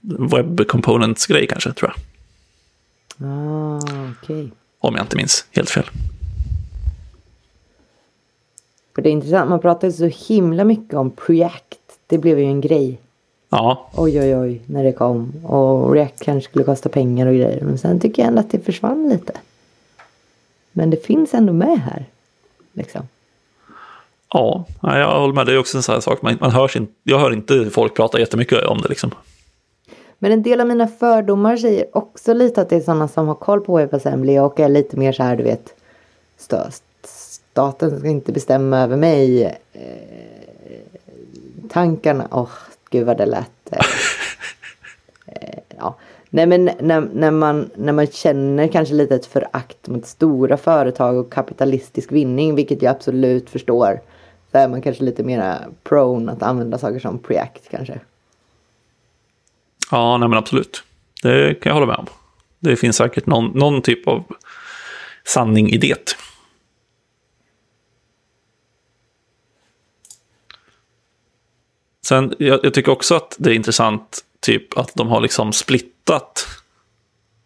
webb 0.00 0.66
components-grej 0.66 1.46
kanske, 1.46 1.72
tror 1.72 1.90
jag. 1.90 2.09
Ah, 3.24 3.80
okej. 4.22 4.50
Om 4.78 4.94
jag 4.94 5.04
inte 5.04 5.16
minns 5.16 5.46
helt 5.50 5.70
fel. 5.70 5.84
För 8.94 9.02
det 9.02 9.08
är 9.08 9.12
intressant, 9.12 9.50
man 9.50 9.60
pratar 9.60 9.90
så 9.90 10.04
himla 10.04 10.64
mycket 10.64 10.94
om 10.94 11.10
Preact. 11.10 11.78
Det 12.06 12.18
blev 12.18 12.38
ju 12.38 12.44
en 12.44 12.60
grej. 12.60 13.00
Ja, 13.48 13.90
Oj, 13.94 14.20
oj, 14.20 14.36
oj, 14.36 14.60
när 14.66 14.84
det 14.84 14.92
kom. 14.92 15.32
Och 15.44 15.92
React 15.92 16.22
kanske 16.22 16.50
skulle 16.50 16.64
kosta 16.64 16.88
pengar 16.88 17.26
och 17.26 17.34
grejer. 17.34 17.60
Men 17.64 17.78
sen 17.78 18.00
tycker 18.00 18.22
jag 18.22 18.28
ändå 18.28 18.40
att 18.40 18.50
det 18.50 18.60
försvann 18.60 19.08
lite. 19.08 19.32
Men 20.72 20.90
det 20.90 21.06
finns 21.06 21.34
ändå 21.34 21.52
med 21.52 21.78
här. 21.78 22.04
Liksom. 22.72 23.08
ja, 24.32 24.64
ja, 24.82 24.98
jag 24.98 25.20
håller 25.20 25.34
med. 25.34 25.46
Det 25.46 25.52
är 25.52 25.58
också 25.58 25.76
en 25.76 25.82
sån 25.82 25.92
här 25.92 26.00
sak. 26.00 26.22
Man, 26.22 26.38
man 26.40 26.50
hörs 26.50 26.76
inte, 26.76 26.92
jag 27.02 27.18
hör 27.18 27.32
inte 27.32 27.70
folk 27.70 27.96
prata 27.96 28.20
jättemycket 28.20 28.64
om 28.64 28.80
det. 28.82 28.88
Liksom. 28.88 29.10
Men 30.22 30.32
en 30.32 30.42
del 30.42 30.60
av 30.60 30.66
mina 30.66 30.86
fördomar 30.88 31.56
säger 31.56 31.96
också 31.96 32.34
lite 32.34 32.60
att 32.62 32.68
det 32.68 32.76
är 32.76 32.80
sådana 32.80 33.08
som 33.08 33.28
har 33.28 33.34
koll 33.34 33.60
på 33.60 33.76
WebAssembly 33.76 34.38
och 34.38 34.60
är 34.60 34.68
lite 34.68 34.96
mer 34.96 35.12
så 35.12 35.22
här, 35.22 35.36
du 35.36 35.42
vet. 35.42 35.74
sta- 36.38 36.70
Staten 37.04 37.98
ska 37.98 38.08
inte 38.08 38.32
bestämma 38.32 38.78
över 38.80 38.96
mig. 38.96 39.44
Eh, 39.72 39.80
tankarna, 41.70 42.28
åh, 42.30 42.48
gud 42.90 43.06
vad 43.06 43.16
det 43.18 43.26
lät. 43.26 43.72
Eh, 43.72 43.78
eh, 45.26 45.58
ja. 45.78 45.94
Nej 46.30 46.46
men 46.46 46.70
när, 46.80 47.00
när, 47.12 47.30
man, 47.30 47.70
när 47.74 47.92
man 47.92 48.06
känner 48.06 48.68
kanske 48.68 48.94
lite 48.94 49.14
ett 49.14 49.26
förakt 49.26 49.88
mot 49.88 50.06
stora 50.06 50.56
företag 50.56 51.16
och 51.16 51.32
kapitalistisk 51.32 52.12
vinning, 52.12 52.54
vilket 52.54 52.82
jag 52.82 52.90
absolut 52.90 53.50
förstår. 53.50 54.00
Så 54.52 54.58
är 54.58 54.68
man 54.68 54.82
kanske 54.82 55.04
lite 55.04 55.22
mera 55.22 55.58
prone 55.84 56.32
att 56.32 56.42
använda 56.42 56.78
saker 56.78 56.98
som 56.98 57.18
Preact 57.18 57.68
kanske. 57.70 58.00
Ja, 59.90 60.18
nej 60.18 60.28
men 60.28 60.38
absolut. 60.38 60.82
Det 61.22 61.54
kan 61.54 61.70
jag 61.70 61.74
hålla 61.74 61.86
med 61.86 61.96
om. 61.96 62.06
Det 62.58 62.76
finns 62.76 62.96
säkert 62.96 63.26
någon, 63.26 63.46
någon 63.46 63.82
typ 63.82 64.08
av 64.08 64.24
sanning 65.24 65.70
i 65.70 65.78
det. 65.78 66.16
Sen, 72.06 72.34
jag, 72.38 72.60
jag 72.62 72.74
tycker 72.74 72.92
också 72.92 73.14
att 73.14 73.36
det 73.38 73.50
är 73.50 73.54
intressant 73.54 74.24
typ 74.40 74.78
att 74.78 74.94
de 74.94 75.08
har 75.08 75.20
liksom 75.20 75.52
splittat 75.52 76.46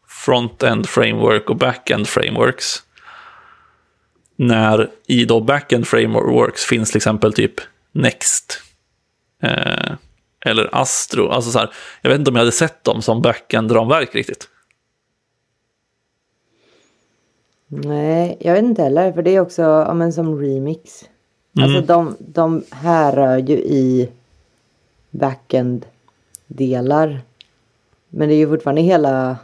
front-end 0.09 0.89
framework 0.89 1.51
och 1.51 1.57
back-end 1.57 2.09
frameworks. 2.09 2.83
När 4.37 4.91
i 5.07 5.25
då 5.25 5.41
back-end 5.41 5.87
frameworks 5.87 6.65
finns 6.65 6.91
till 6.91 6.97
exempel 6.97 7.33
typ 7.33 7.61
Next. 7.93 8.63
Eh, 9.43 9.93
eller 10.45 10.69
Astro. 10.73 11.29
Alltså 11.29 11.51
så 11.51 11.59
här, 11.59 11.71
jag 12.03 12.11
vet 12.11 12.19
inte 12.19 12.31
om 12.31 12.37
jag 12.37 12.41
hade 12.41 12.53
sett 12.53 12.85
dem 12.85 13.03
som 13.03 13.23
back-end-ramverk 13.23 14.15
riktigt. 14.15 14.49
Nej, 17.67 18.37
jag 18.41 18.53
vet 18.53 18.65
inte 18.65 18.83
heller. 18.83 19.13
För 19.13 19.23
det 19.23 19.31
är 19.31 19.41
också 19.41 19.63
ja, 19.63 19.95
men 19.95 20.13
som 20.13 20.41
remix. 20.41 21.05
Alltså 21.61 21.81
de, 21.81 22.17
de 22.19 22.65
härrör 22.71 23.39
ju 23.39 23.57
i 23.57 24.11
backend-delar. 25.11 27.21
Men 28.09 28.29
det 28.29 28.35
är 28.35 28.39
ju 28.39 28.49
fortfarande 28.49 28.83
hela... 28.83 29.37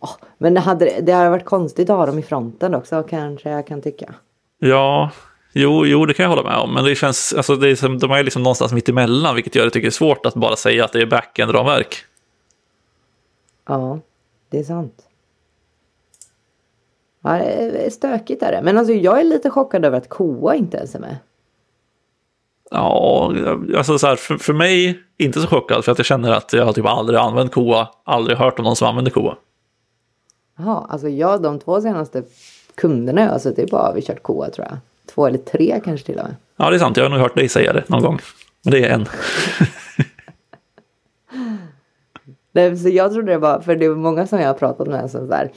Åh, 0.00 0.10
men 0.38 0.54
det 0.54 0.60
hade, 0.60 1.00
det 1.00 1.12
hade 1.12 1.30
varit 1.30 1.44
konstigt 1.44 1.90
att 1.90 1.96
ha 1.96 2.06
dem 2.06 2.18
i 2.18 2.22
fronten 2.22 2.74
också 2.74 3.02
kanske 3.02 3.50
jag 3.50 3.66
kan 3.66 3.82
tycka. 3.82 4.14
Ja, 4.58 5.10
jo, 5.54 5.86
jo, 5.86 6.06
det 6.06 6.14
kan 6.14 6.22
jag 6.22 6.30
hålla 6.30 6.42
med 6.42 6.56
om. 6.56 6.74
Men 6.74 6.84
det 6.84 6.94
känns, 6.94 7.32
alltså 7.32 7.56
det 7.56 7.70
är 7.70 7.76
som, 7.76 7.98
de 7.98 8.10
är 8.10 8.22
liksom 8.22 8.42
någonstans 8.42 8.72
mitt 8.72 8.88
emellan, 8.88 9.34
vilket 9.34 9.54
gör 9.54 9.64
det 9.64 9.70
tycker 9.70 9.86
jag 9.86 9.90
är 9.90 9.94
svårt 9.94 10.26
att 10.26 10.34
bara 10.34 10.56
säga 10.56 10.84
att 10.84 10.92
det 10.92 11.02
är 11.02 11.06
back-end-ramverk. 11.06 12.04
Ja, 13.66 13.98
det 14.50 14.58
är 14.58 14.64
sant. 14.64 15.02
Ja, 17.22 17.30
det 17.32 17.86
är 17.86 17.90
stökigt 17.90 18.42
är 18.42 18.52
det. 18.52 18.62
Men 18.62 18.78
alltså 18.78 18.92
jag 18.92 19.20
är 19.20 19.24
lite 19.24 19.50
chockad 19.50 19.84
över 19.84 19.98
att 19.98 20.08
KOA 20.08 20.54
inte 20.54 20.76
ens 20.76 20.94
är 20.94 20.98
med. 20.98 21.16
Ja, 22.70 23.32
alltså 23.76 23.98
så 23.98 24.06
här, 24.06 24.16
för, 24.16 24.36
för 24.36 24.52
mig 24.52 25.02
inte 25.16 25.40
så 25.40 25.46
chockad, 25.46 25.84
för 25.84 25.92
att 25.92 25.98
jag 25.98 26.06
känner 26.06 26.32
att 26.32 26.52
jag 26.52 26.64
har 26.64 26.72
typ 26.72 26.86
aldrig 26.86 27.18
använt 27.18 27.52
koa, 27.52 27.88
aldrig 28.04 28.38
hört 28.38 28.58
om 28.58 28.64
någon 28.64 28.76
som 28.76 28.88
använder 28.88 29.10
koa. 29.10 29.36
Jaha, 30.58 30.86
alltså 30.88 31.08
jag 31.08 31.42
de 31.42 31.58
två 31.58 31.80
senaste 31.80 32.22
kunderna 32.74 33.20
jag 33.20 33.30
har 33.30 33.38
suttit 33.38 33.70
på 33.70 33.76
har 33.76 33.92
vi 33.94 34.02
kört 34.02 34.22
KOA 34.22 34.50
tror 34.50 34.66
jag. 34.70 34.78
Två 35.06 35.26
eller 35.26 35.38
tre 35.38 35.80
kanske 35.84 36.06
till 36.06 36.18
och 36.18 36.24
med. 36.24 36.36
Ja, 36.56 36.70
det 36.70 36.76
är 36.76 36.80
sant, 36.80 36.96
jag 36.96 37.04
har 37.04 37.10
nog 37.10 37.18
hört 37.18 37.36
dig 37.36 37.48
säga 37.48 37.72
det 37.72 37.88
någon 37.88 38.02
gång. 38.02 38.18
Men 38.62 38.72
det 38.72 38.84
är 38.84 38.90
en. 38.90 39.06
Nej, 42.52 42.76
så 42.78 42.88
jag 42.88 43.12
trodde 43.12 43.32
det 43.32 43.38
var, 43.38 43.60
för 43.60 43.76
det 43.76 43.88
var 43.88 43.96
många 43.96 44.26
som 44.26 44.38
jag 44.40 44.46
har 44.46 44.54
pratat 44.54 44.86
med 44.86 45.10
som 45.10 45.28
så 45.28 45.34
här. 45.34 45.50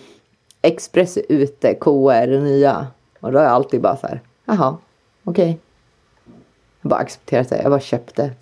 Express 0.61 1.17
är 1.17 1.25
ute, 1.29 1.73
KOA 1.73 2.15
är 2.15 2.27
det 2.27 2.39
nya. 2.39 2.87
Och 3.19 3.31
då 3.31 3.37
har 3.37 3.43
jag 3.43 3.53
alltid 3.53 3.81
bara 3.81 3.97
så 3.97 4.07
här, 4.07 4.21
jaha, 4.45 4.77
okej. 5.23 5.59
Jag 6.81 6.89
bara 6.89 6.99
accepterat 6.99 7.49
det, 7.49 7.61
jag 7.61 7.71
bara 7.71 7.79
köpte. 7.79 8.31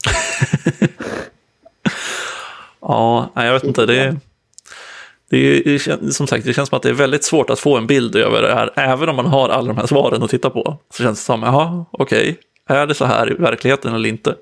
Ja, 2.87 3.29
jag 3.35 3.53
vet 3.53 3.63
inte. 3.63 3.85
Det, 3.85 4.15
det, 5.29 5.37
är, 5.37 6.11
som 6.11 6.27
sagt, 6.27 6.45
det 6.45 6.53
känns 6.53 6.69
som 6.69 6.75
att 6.75 6.83
det 6.83 6.89
är 6.89 6.93
väldigt 6.93 7.23
svårt 7.23 7.49
att 7.49 7.59
få 7.59 7.77
en 7.77 7.87
bild 7.87 8.15
över 8.15 8.41
det 8.41 8.53
här. 8.53 8.73
Även 8.75 9.09
om 9.09 9.15
man 9.15 9.25
har 9.25 9.49
alla 9.49 9.67
de 9.67 9.77
här 9.77 9.87
svaren 9.87 10.23
att 10.23 10.29
titta 10.29 10.49
på. 10.49 10.77
Så 10.89 11.03
känns 11.03 11.19
det 11.19 11.25
som, 11.25 11.43
jaha, 11.43 11.85
okej. 11.91 12.39
Är 12.65 12.87
det 12.87 12.93
så 12.93 13.05
här 13.05 13.31
i 13.31 13.35
verkligheten 13.35 13.95
eller 13.95 14.09
inte? 14.09 14.35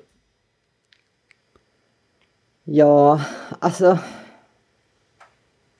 Ja, 2.64 3.20
alltså. 3.58 3.98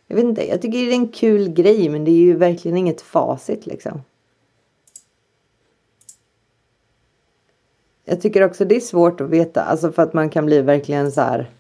Jag 0.07 0.17
vet 0.17 0.25
inte, 0.25 0.49
jag 0.49 0.63
tycker 0.63 0.79
det 0.79 0.93
är 0.93 0.95
en 0.95 1.09
kul 1.09 1.49
grej 1.49 1.89
men 1.89 2.05
det 2.05 2.11
är 2.11 2.23
ju 2.23 2.37
verkligen 2.37 2.77
inget 2.77 3.01
facit 3.01 3.67
liksom. 3.67 4.03
Jag 8.05 8.21
tycker 8.21 8.43
också 8.43 8.65
det 8.65 8.77
är 8.77 8.81
svårt 8.81 9.21
att 9.21 9.31
veta, 9.31 9.63
alltså 9.63 9.93
för 9.93 10.03
att 10.03 10.15
man 10.15 10.31
kan 10.31 10.47
bli 10.47 10.63
verkligen 10.63 11.13
så 11.13 11.21
här. 11.21 11.51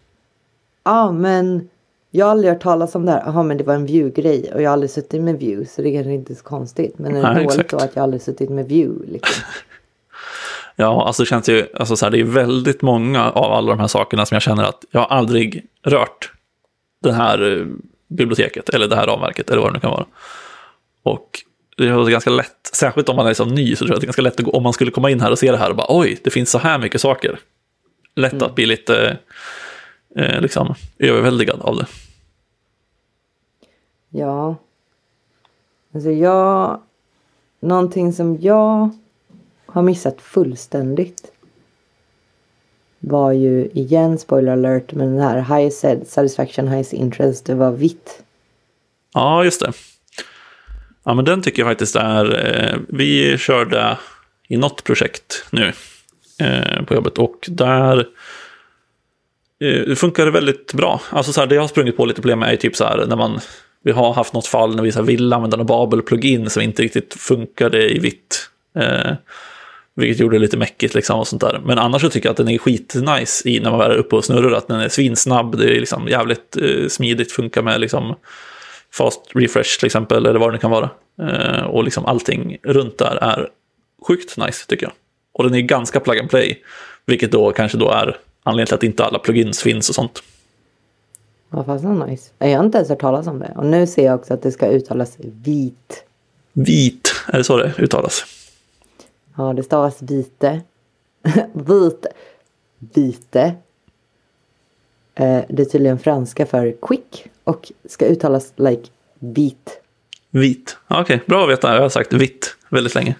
Ja 0.84 0.92
ah, 0.92 1.12
men 1.12 1.68
jag 2.16 2.26
har 2.26 2.30
aldrig 2.30 2.52
hört 2.52 2.62
talas 2.62 2.94
om 2.94 3.06
det 3.06 3.12
här. 3.12 3.22
Jaha 3.26 3.42
men 3.42 3.56
det 3.56 3.64
var 3.64 3.74
en 3.74 3.86
view-grej 3.86 4.50
och 4.54 4.62
jag 4.62 4.70
har 4.70 4.72
aldrig 4.72 4.90
suttit 4.90 5.22
med 5.22 5.38
view 5.38 5.66
så 5.66 5.82
det 5.82 5.88
är 5.88 5.92
kanske 5.94 6.12
inte 6.12 6.32
är 6.32 6.34
så 6.34 6.44
konstigt. 6.44 6.98
Men 6.98 7.16
är 7.16 7.22
det 7.22 7.32
Nej, 7.32 7.44
dåligt 7.44 7.68
då 7.68 7.76
att 7.76 7.96
jag 7.96 8.02
aldrig 8.02 8.22
suttit 8.22 8.50
med 8.50 8.68
view 8.68 9.12
liksom? 9.12 9.44
Ja, 10.76 11.06
alltså 11.06 11.22
det 11.22 11.26
känns 11.26 11.48
ju, 11.48 11.66
alltså 11.74 11.96
så 11.96 12.06
här, 12.06 12.10
det 12.10 12.20
är 12.20 12.24
väldigt 12.24 12.82
många 12.82 13.30
av 13.30 13.52
alla 13.52 13.70
de 13.70 13.80
här 13.80 13.86
sakerna 13.86 14.26
som 14.26 14.34
jag 14.34 14.42
känner 14.42 14.64
att 14.64 14.84
jag 14.90 15.00
har 15.00 15.16
aldrig 15.16 15.66
rört 15.82 16.32
det 17.02 17.12
här 17.12 17.58
eh, 17.58 17.66
biblioteket 18.08 18.68
eller 18.68 18.88
det 18.88 18.96
här 18.96 19.06
ramverket 19.06 19.50
eller 19.50 19.62
vad 19.62 19.70
det 19.70 19.74
nu 19.74 19.80
kan 19.80 19.90
vara. 19.90 20.06
Och 21.02 21.40
det 21.76 21.84
är 21.84 22.10
ganska 22.10 22.30
lätt, 22.30 22.70
särskilt 22.72 23.08
om 23.08 23.16
man 23.16 23.26
är 23.26 23.30
liksom 23.30 23.48
ny, 23.48 23.76
så 23.76 23.78
tror 23.78 23.90
jag 23.90 23.94
att 23.94 24.00
det 24.00 24.04
är 24.04 24.08
ganska 24.08 24.22
lätt 24.22 24.40
att 24.40 24.44
gå, 24.44 24.50
om 24.50 24.62
man 24.62 24.72
skulle 24.72 24.90
komma 24.90 25.10
in 25.10 25.20
här 25.20 25.30
och 25.30 25.38
se 25.38 25.50
det 25.50 25.56
här 25.56 25.70
och 25.70 25.76
bara 25.76 25.86
oj, 25.88 26.18
det 26.24 26.30
finns 26.30 26.50
så 26.50 26.58
här 26.58 26.78
mycket 26.78 27.00
saker. 27.00 27.38
Lätt 28.16 28.42
att 28.42 28.54
bli 28.54 28.66
lite 28.66 29.18
eh, 30.16 30.40
liksom 30.40 30.74
överväldigad 30.98 31.60
av 31.60 31.76
det. 31.76 31.86
Ja. 34.16 34.56
Alltså 35.94 36.10
jag 36.10 36.80
någonting 37.60 38.12
som 38.12 38.40
jag 38.40 38.90
har 39.66 39.82
missat 39.82 40.20
fullständigt 40.20 41.32
var 42.98 43.32
ju 43.32 43.70
igen 43.72 44.18
spoiler 44.18 44.52
alert 44.52 44.92
men 44.92 45.16
den 45.16 45.20
här 45.20 45.58
high 45.58 45.70
satisfaction 46.04 46.68
highest 46.68 46.92
interest 46.92 47.46
det 47.46 47.54
var 47.54 47.72
vitt. 47.72 48.22
Ja, 49.14 49.44
just 49.44 49.60
det. 49.60 49.72
Ja, 51.04 51.14
men 51.14 51.24
den 51.24 51.42
tycker 51.42 51.62
jag 51.62 51.70
faktiskt 51.70 51.96
är... 51.96 52.46
Eh, 52.46 52.78
vi 52.88 53.38
körde 53.38 53.98
i 54.48 54.56
något 54.56 54.84
projekt 54.84 55.46
nu 55.50 55.72
eh, 56.40 56.84
på 56.84 56.94
jobbet 56.94 57.18
och 57.18 57.48
där 57.48 57.98
eh, 59.60 59.96
det 60.24 60.30
väldigt 60.30 60.72
bra. 60.72 61.00
Alltså 61.10 61.32
så 61.32 61.40
här, 61.40 61.46
det 61.46 61.54
jag 61.54 61.62
har 61.62 61.68
sprungit 61.68 61.96
på 61.96 62.06
lite 62.06 62.20
problem 62.20 62.38
med 62.38 62.52
är 62.52 62.56
typ 62.56 62.76
så 62.76 62.84
här 62.84 63.06
när 63.06 63.16
man 63.16 63.40
vi 63.84 63.92
har 63.92 64.12
haft 64.12 64.32
något 64.32 64.46
fall 64.46 64.76
när 64.76 64.82
vi 64.82 64.92
så 64.92 64.98
här, 64.98 65.06
vill 65.06 65.32
använda 65.32 65.60
en 65.60 65.66
Babel-plugin 65.66 66.50
som 66.50 66.62
inte 66.62 66.82
riktigt 66.82 67.14
funkade 67.14 67.90
i 67.90 67.98
vitt. 67.98 68.48
Eh, 68.78 69.12
vilket 69.96 70.20
gjorde 70.20 70.36
det 70.36 70.40
lite 70.40 70.56
mäckigt 70.56 70.94
liksom 70.94 71.20
och 71.20 71.28
sånt 71.28 71.42
där. 71.42 71.60
Men 71.64 71.78
annars 71.78 72.02
så 72.02 72.10
tycker 72.10 72.26
jag 72.26 72.30
att 72.30 72.36
den 72.36 72.48
är 72.48 72.58
skitnice 72.58 73.48
i 73.48 73.60
när 73.60 73.70
man 73.70 73.80
är 73.80 73.96
uppe 73.96 74.16
och 74.16 74.24
snurrar. 74.24 74.52
Att 74.52 74.68
den 74.68 74.80
är 74.80 74.88
svinsnabb, 74.88 75.58
det 75.58 75.64
är 75.64 75.80
liksom 75.80 76.08
jävligt 76.08 76.56
eh, 76.56 76.88
smidigt, 76.88 77.32
funkar 77.32 77.62
med 77.62 77.80
liksom 77.80 78.16
fast 78.92 79.20
refresh 79.34 79.78
till 79.78 79.86
exempel, 79.86 80.26
eller 80.26 80.40
vad 80.40 80.52
det 80.52 80.58
kan 80.58 80.70
vara. 80.70 80.90
Eh, 81.22 81.62
och 81.62 81.84
liksom 81.84 82.06
allting 82.06 82.56
runt 82.62 82.98
där 82.98 83.16
är 83.16 83.48
sjukt 84.08 84.36
nice 84.36 84.66
tycker 84.68 84.86
jag. 84.86 84.92
Och 85.32 85.44
den 85.44 85.54
är 85.54 85.60
ganska 85.60 86.00
plug 86.00 86.18
and 86.18 86.30
play, 86.30 86.62
vilket 87.06 87.32
då 87.32 87.52
kanske 87.52 87.78
då 87.78 87.90
är 87.90 88.16
anledningen 88.42 88.66
till 88.66 88.74
att 88.74 88.82
inte 88.82 89.04
alla 89.04 89.18
plugins 89.18 89.62
finns 89.62 89.88
och 89.88 89.94
sånt. 89.94 90.22
Ja, 91.56 91.64
fast 91.64 91.84
nice. 91.84 92.30
Jag 92.38 92.58
har 92.58 92.64
inte 92.64 92.78
ens 92.78 92.88
hört 92.88 93.00
talas 93.00 93.26
om 93.26 93.38
det. 93.38 93.52
Och 93.56 93.66
nu 93.66 93.86
ser 93.86 94.04
jag 94.04 94.14
också 94.14 94.34
att 94.34 94.42
det 94.42 94.52
ska 94.52 94.66
uttalas 94.66 95.16
vit. 95.18 96.04
Vit, 96.52 97.14
är 97.26 97.38
det 97.38 97.44
så 97.44 97.56
det 97.56 97.74
uttalas? 97.78 98.24
Ja, 99.36 99.52
det 99.52 99.62
stavas 99.62 100.02
vite. 100.02 100.60
vite. 101.52 102.08
Vite. 102.78 103.54
Eh, 105.14 105.44
det 105.48 105.62
är 105.62 105.64
tydligen 105.64 105.98
franska 105.98 106.46
för 106.46 106.74
quick 106.82 107.26
och 107.44 107.72
ska 107.88 108.06
uttalas 108.06 108.52
like 108.56 108.90
vit. 109.18 109.80
Vit, 110.30 110.76
okej, 110.88 111.02
okay. 111.02 111.18
bra 111.26 111.44
att 111.44 111.50
veta. 111.50 111.74
Jag 111.74 111.82
har 111.82 111.88
sagt 111.88 112.12
vitt 112.12 112.56
väldigt 112.68 112.94
länge. 112.94 113.14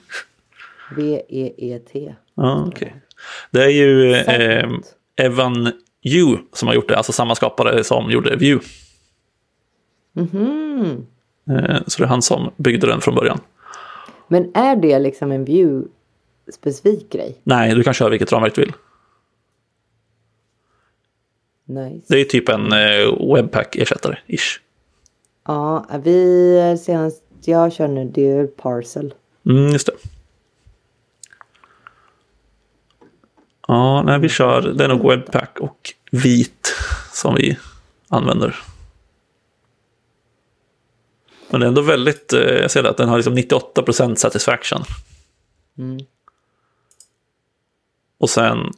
V-E-E-T. 0.97 2.15
Ja, 2.35 2.65
okej. 2.69 2.87
Okay. 2.87 3.01
Det 3.51 3.65
är 3.65 3.69
ju 3.69 4.15
eh, 4.15 4.69
Evan 5.17 5.73
Yu 6.05 6.37
som 6.53 6.69
har 6.69 6.75
gjort 6.75 6.89
det, 6.89 6.97
alltså 6.97 7.13
samma 7.13 7.35
skapare 7.35 7.85
som 7.85 8.11
gjorde 8.11 8.37
View. 8.37 8.69
Mm 10.17 10.29
-hmm. 10.29 11.05
Så 11.87 11.99
det 11.99 12.05
är 12.05 12.09
han 12.09 12.23
som 12.23 12.51
byggde 12.57 12.87
den 12.87 13.01
från 13.01 13.15
början. 13.15 13.41
Men 14.29 14.51
är 14.55 14.77
det 14.77 14.99
liksom 14.99 15.33
en 15.33 15.47
View-specifik 15.47 17.13
grej? 17.13 17.41
Nej, 17.45 17.75
du 17.75 17.83
kan 17.83 17.95
köra 17.95 18.09
vilket 18.09 18.33
ramverk 18.33 18.55
du 18.55 18.61
vill. 18.61 18.73
Nice. 21.65 22.07
Det 22.09 22.21
är 22.21 22.25
typ 22.25 22.49
en 22.49 22.73
eh, 22.73 23.35
webpack-ersättare, 23.35 24.17
ish. 24.27 24.61
Ja, 25.47 25.87
vi 26.05 26.79
senast 26.81 27.23
jag 27.45 27.73
kör 27.73 27.89
nu 27.89 28.05
det 28.05 28.31
är 28.31 28.47
Parcel. 28.47 29.15
Mm, 29.47 29.73
just 29.73 29.87
det. 29.87 29.93
Ja, 33.69 34.03
nej, 34.03 34.19
vi 34.19 34.29
kör, 34.29 34.63
det 34.63 34.85
är 34.85 34.89
nog 34.89 35.11
Webpack 35.11 35.59
och 35.61 35.93
vit 36.11 36.75
som 37.13 37.35
vi 37.35 37.59
använder. 38.09 38.57
Men 41.51 41.61
det 41.61 41.67
är 41.67 41.69
ändå 41.69 41.83
väldigt, 41.83 42.33
eh, 42.33 42.41
jag 42.41 42.71
ser 42.71 42.85
att 42.85 42.97
den 42.97 43.09
har 43.09 43.17
liksom 43.17 43.39
98% 43.39 44.15
satisfaction. 44.15 44.83
Mm. 45.79 45.99
Och 48.19 48.31
sen, 48.31 48.73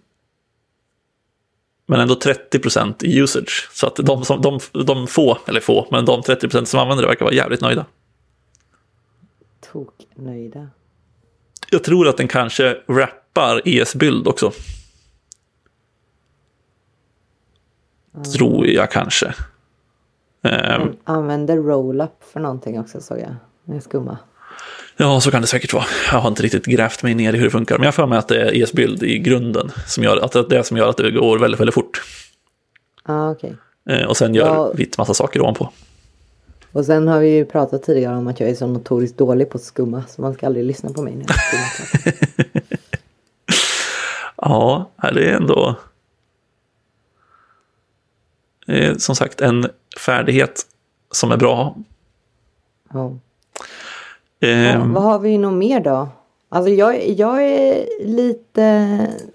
men 1.87 2.01
ändå 2.01 2.14
30% 2.14 3.05
i 3.05 3.18
usage. 3.18 3.68
Så 3.72 3.87
att 3.87 3.96
de, 3.96 4.25
som, 4.25 4.42
de, 4.42 4.61
de 4.85 5.07
få, 5.07 5.38
eller 5.46 5.61
få, 5.61 5.88
men 5.90 6.05
de 6.05 6.20
30% 6.20 6.64
som 6.64 6.81
använder 6.81 7.03
det 7.03 7.09
verkar 7.09 7.25
vara 7.25 7.35
jävligt 7.35 7.61
nöjda. 7.61 7.87
Tok 9.72 10.07
nöjda. 10.14 10.68
Jag 11.70 11.85
tror 11.85 12.09
att 12.09 12.16
den 12.16 12.29
kanske 12.29 12.76
rappar 12.88 13.62
ES-bild 13.64 14.29
också. 14.29 14.52
Tror 18.37 18.66
jag 18.66 18.90
kanske. 18.90 19.35
Um, 20.42 20.96
använder 21.05 21.57
roll-up 21.57 22.24
för 22.33 22.40
någonting 22.40 22.81
också 22.81 23.00
såg 23.00 23.18
jag. 23.18 23.35
Med 23.64 23.83
skumma. 23.83 24.18
Ja, 24.96 25.20
så 25.20 25.31
kan 25.31 25.40
det 25.40 25.46
säkert 25.46 25.72
vara. 25.72 25.85
Jag 26.12 26.18
har 26.18 26.29
inte 26.29 26.42
riktigt 26.42 26.66
grävt 26.66 27.02
mig 27.02 27.14
ner 27.14 27.33
i 27.33 27.37
hur 27.37 27.44
det 27.44 27.50
funkar. 27.50 27.79
Men 27.79 27.85
jag 27.85 27.94
får 27.94 28.07
med 28.07 28.18
att 28.18 28.29
det 28.29 28.42
är 28.42 28.62
ES-bild 28.62 29.02
i 29.02 29.18
grunden. 29.18 29.70
Som 29.87 30.05
gör, 30.05 30.16
att 30.16 30.33
det 30.33 30.38
är 30.38 30.48
det 30.48 30.64
som 30.64 30.76
gör 30.76 30.88
att 30.88 30.96
det 30.96 31.11
går 31.11 31.38
väldigt, 31.38 31.61
väldigt 31.61 31.74
fort. 31.74 32.02
Ah, 33.02 33.31
okay. 33.31 33.52
Eh, 33.88 34.07
och 34.07 34.16
sen 34.16 34.35
gör 34.35 34.46
ja. 34.46 34.72
vitt 34.72 34.98
massa 34.98 35.14
saker 35.14 35.40
ovanpå. 35.40 35.72
Och 36.76 36.84
sen 36.84 37.08
har 37.08 37.20
vi 37.20 37.28
ju 37.28 37.44
pratat 37.44 37.82
tidigare 37.82 38.16
om 38.16 38.26
att 38.26 38.40
jag 38.40 38.50
är 38.50 38.54
så 38.54 38.66
notoriskt 38.66 39.18
dålig 39.18 39.50
på 39.50 39.58
att 39.58 39.64
skumma. 39.64 40.04
Så 40.08 40.22
man 40.22 40.34
ska 40.34 40.46
aldrig 40.46 40.64
lyssna 40.64 40.90
på 40.90 41.02
mig. 41.02 41.14
När 41.16 41.26
jag 41.28 42.14
ja, 44.36 44.90
det 45.14 45.30
är 45.30 45.36
ändå 45.36 45.76
som 48.98 49.16
sagt 49.16 49.40
en 49.40 49.66
färdighet 50.06 50.62
som 51.10 51.32
är 51.32 51.36
bra. 51.36 51.76
Ja. 52.92 53.12
Eh, 54.40 54.50
ja, 54.50 54.84
vad 54.84 55.02
har 55.02 55.18
vi 55.18 55.38
nog 55.38 55.52
mer 55.52 55.80
då? 55.80 56.08
Alltså 56.48 56.70
jag, 56.70 57.08
jag 57.08 57.44
är 57.44 57.86
lite... 58.06 58.62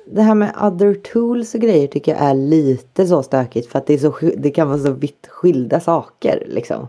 Det 0.06 0.22
här 0.22 0.36
med 0.36 0.56
other 0.62 0.94
tools 0.94 1.56
och 1.56 1.62
grejer 1.62 1.88
tycker 1.88 2.12
jag 2.12 2.22
är 2.22 2.34
lite 2.34 3.08
så 3.08 3.24
stökigt. 3.24 3.72
För 3.72 3.80
att 3.80 3.88
det, 3.88 3.94
är 3.94 3.98
så, 3.98 4.16
det 4.38 4.52
kan 4.52 4.68
vara 4.68 4.80
så 4.80 4.92
vitt 4.92 5.28
skilda 5.28 5.80
saker 5.80 6.44
liksom. 6.48 6.88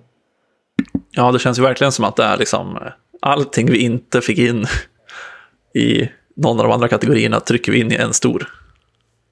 Ja, 1.11 1.33
det 1.33 1.38
känns 1.38 1.59
ju 1.59 1.62
verkligen 1.62 1.92
som 1.92 2.05
att 2.05 2.16
det 2.16 2.25
är 2.25 2.37
liksom 2.37 2.79
allting 3.21 3.71
vi 3.71 3.79
inte 3.79 4.21
fick 4.21 4.38
in 4.38 4.66
i 5.75 6.09
någon 6.35 6.61
av 6.61 6.66
de 6.66 6.73
andra 6.73 6.88
kategorierna 6.88 7.40
trycker 7.40 7.73
vi 7.73 7.81
in 7.81 7.92
i 7.92 7.95
en 7.95 8.12
stor. 8.12 8.49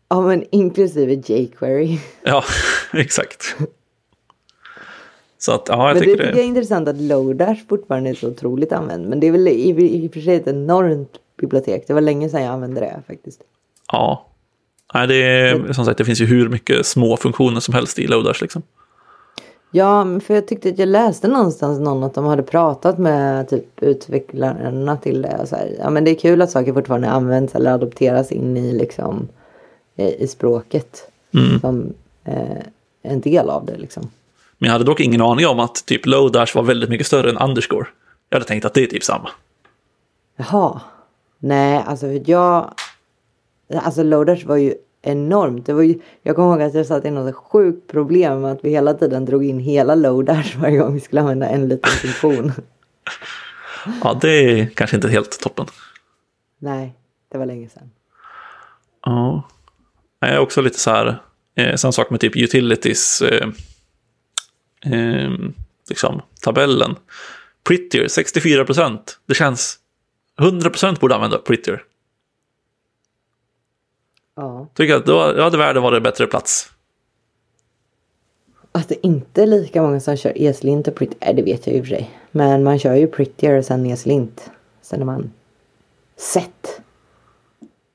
Ja, 0.08 0.20
men 0.20 0.44
inklusive 0.50 1.12
jQuery. 1.12 1.98
Ja, 2.22 2.44
exakt. 2.92 3.56
Så 5.38 5.52
att, 5.52 5.68
ja, 5.68 5.88
jag 5.88 5.94
men 5.94 6.02
tycker 6.02 6.16
det 6.16 6.22
tycker 6.22 6.36
jag 6.36 6.44
är 6.44 6.48
intressant 6.48 6.88
att 6.88 7.00
Lodash 7.00 7.60
fortfarande 7.68 8.10
är 8.10 8.14
så 8.14 8.28
otroligt 8.28 8.72
använd. 8.72 9.08
Men 9.08 9.20
det 9.20 9.26
är 9.26 9.32
väl 9.32 9.48
i, 9.48 10.04
i 10.04 10.08
och 10.08 10.12
för 10.12 10.20
sig 10.20 10.34
ett 10.34 10.46
enormt 10.46 11.12
bibliotek. 11.40 11.84
Det 11.86 11.94
var 11.94 12.00
länge 12.00 12.28
sedan 12.28 12.42
jag 12.42 12.52
använde 12.52 12.80
det 12.80 13.02
faktiskt. 13.06 13.40
Ja. 13.92 14.26
Nej, 14.94 15.06
det 15.06 15.14
är 15.14 15.72
som 15.72 15.84
sagt, 15.84 15.98
det 15.98 16.04
finns 16.04 16.20
ju 16.20 16.26
hur 16.26 16.48
mycket 16.48 16.86
små 16.86 17.16
funktioner 17.16 17.60
som 17.60 17.74
helst 17.74 17.98
i 17.98 18.06
Lodash 18.06 18.42
liksom. 18.42 18.62
Ja, 19.70 20.20
för 20.20 20.34
jag 20.34 20.46
tyckte 20.46 20.68
att 20.68 20.78
jag 20.78 20.88
läste 20.88 21.28
någonstans 21.28 21.80
någon 21.80 22.04
att 22.04 22.14
de 22.14 22.24
hade 22.24 22.42
pratat 22.42 22.98
med 22.98 23.48
typ 23.48 23.82
utvecklarna 23.82 24.96
till 24.96 25.22
det. 25.22 25.46
Så 25.46 25.56
här. 25.56 25.76
Ja, 25.78 25.90
men 25.90 26.04
det 26.04 26.10
är 26.10 26.14
kul 26.14 26.42
att 26.42 26.50
saker 26.50 26.72
fortfarande 26.72 27.10
används 27.10 27.54
eller 27.54 27.72
adopteras 27.72 28.32
in 28.32 28.56
i 28.56 28.72
liksom 28.72 29.28
i 29.96 30.26
språket. 30.26 31.10
Mm. 31.34 31.60
Som 31.60 31.92
eh, 32.24 32.62
en 33.02 33.20
del 33.20 33.50
av 33.50 33.66
det 33.66 33.76
liksom. 33.76 34.10
Men 34.58 34.66
jag 34.66 34.72
hade 34.72 34.84
dock 34.84 35.00
ingen 35.00 35.20
aning 35.20 35.46
om 35.46 35.60
att 35.60 35.86
typ 35.86 36.06
Lodash 36.06 36.56
var 36.56 36.62
väldigt 36.62 36.90
mycket 36.90 37.06
större 37.06 37.30
än 37.30 37.38
underscore. 37.38 37.86
Jag 38.28 38.36
hade 38.36 38.46
tänkt 38.48 38.64
att 38.64 38.74
det 38.74 38.82
är 38.82 38.86
typ 38.86 39.04
samma. 39.04 39.30
Jaha. 40.36 40.80
Nej, 41.38 41.84
alltså 41.86 42.06
jag... 42.06 42.74
Alltså 43.74 44.02
Lodash 44.02 44.46
var 44.46 44.56
ju 44.56 44.74
enormt. 45.02 45.66
Det 45.66 45.72
var 45.72 45.82
ju, 45.82 46.00
jag 46.22 46.36
kommer 46.36 46.52
ihåg 46.52 46.62
att 46.62 46.74
jag 46.74 46.86
satt 46.86 47.04
i 47.04 47.10
något 47.10 47.34
sjukt 47.34 47.90
problem 47.90 48.40
med 48.40 48.52
att 48.52 48.64
vi 48.64 48.70
hela 48.70 48.94
tiden 48.94 49.24
drog 49.24 49.44
in 49.44 49.58
hela 49.58 49.94
Lodash 49.94 50.58
varje 50.60 50.78
gång 50.78 50.94
vi 50.94 51.00
skulle 51.00 51.20
använda 51.20 51.48
en 51.48 51.68
liten 51.68 51.90
funktion. 51.90 52.52
ja, 54.02 54.18
det 54.20 54.28
är 54.28 54.66
kanske 54.66 54.96
inte 54.96 55.08
helt 55.08 55.40
toppen. 55.40 55.66
Nej, 56.58 56.94
det 57.32 57.38
var 57.38 57.46
länge 57.46 57.68
sedan. 57.68 57.90
Ja. 59.04 59.42
Jag 60.20 60.30
är 60.30 60.38
också 60.38 60.60
lite 60.60 60.78
så 60.78 60.90
här, 60.90 61.22
eh, 61.54 61.76
samma 61.76 61.92
sak 61.92 62.10
med 62.10 62.20
typ 62.20 62.36
utilities, 62.36 63.22
eh, 63.22 63.48
eh, 64.92 65.30
liksom 65.88 66.22
tabellen. 66.42 66.96
Prettier, 67.64 68.08
64 68.08 68.64
procent. 68.64 69.18
Det 69.26 69.34
känns, 69.34 69.78
100 70.40 70.70
procent 70.70 71.00
borde 71.00 71.14
använda 71.14 71.38
Prettier. 71.38 71.82
Ja. 74.40 74.66
Tycker 74.74 74.94
att 74.94 75.06
då, 75.06 75.32
då 75.32 75.42
hade 75.42 75.58
världen 75.58 75.82
varit 75.82 76.02
bättre 76.02 76.26
plats. 76.26 76.72
Att 78.72 78.88
det 78.88 79.06
inte 79.06 79.42
är 79.42 79.46
lika 79.46 79.82
många 79.82 80.00
som 80.00 80.16
kör 80.16 80.32
ESLint 80.36 80.88
och 80.88 80.94
Prettier, 80.94 81.30
äh, 81.30 81.36
det 81.36 81.42
vet 81.42 81.66
jag 81.66 81.76
och 81.76 81.86
för 81.86 81.94
sig. 81.94 82.10
Men 82.30 82.64
man 82.64 82.78
kör 82.78 82.94
ju 82.94 83.06
Prettier 83.06 83.62
sen 83.62 83.86
ESLint. 83.86 84.50
Sen 84.82 85.00
är 85.00 85.04
man 85.04 85.30
sett. 86.16 86.80